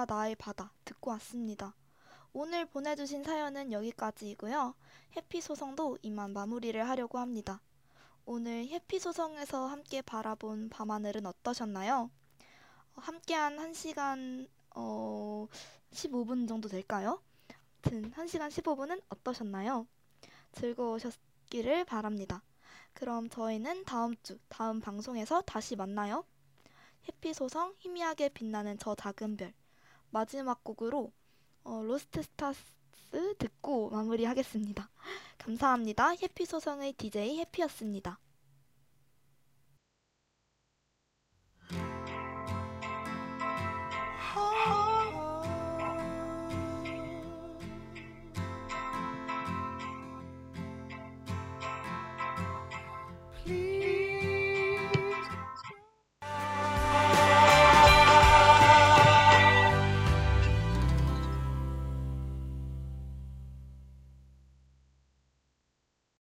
아이와 0.00 0.06
나의 0.06 0.34
바다 0.36 0.72
듣고 0.84 1.10
왔습니다. 1.12 1.74
오늘 2.32 2.64
보내주신 2.64 3.22
사연은 3.22 3.70
여기까지이고요. 3.72 4.74
해피 5.16 5.40
소성도 5.42 5.98
이만 6.02 6.32
마무리를 6.32 6.88
하려고 6.88 7.18
합니다. 7.18 7.60
오늘 8.24 8.66
해피 8.68 8.98
소성에서 8.98 9.66
함께 9.66 10.00
바라본 10.00 10.70
밤하늘은 10.70 11.26
어떠셨나요? 11.26 12.10
어, 12.94 13.00
함께한 13.00 13.56
1시간 13.56 14.48
어, 14.74 15.46
15분 15.90 16.48
정도 16.48 16.68
될까요? 16.68 17.20
아무튼 17.82 18.10
1시간 18.12 18.48
15분은 18.48 19.02
어떠셨나요? 19.10 19.86
즐거우셨기를 20.52 21.84
바랍니다. 21.84 22.42
그럼 22.94 23.28
저희는 23.28 23.84
다음 23.84 24.14
주 24.22 24.38
다음 24.48 24.80
방송에서 24.80 25.42
다시 25.42 25.76
만나요. 25.76 26.24
해피 27.08 27.34
소성 27.34 27.74
희미하게 27.78 28.30
빛나는 28.30 28.78
저 28.78 28.94
작은 28.94 29.36
별 29.36 29.52
마지막 30.10 30.62
곡으로 30.64 31.12
어, 31.64 31.82
Lost 31.82 32.22
Stars 32.22 32.62
듣고 33.38 33.90
마무리하겠습니다. 33.90 34.88
감사합니다. 35.38 36.10
해피 36.22 36.46
소성의 36.46 36.92
DJ 36.94 37.38
해피였습니다. 37.38 38.18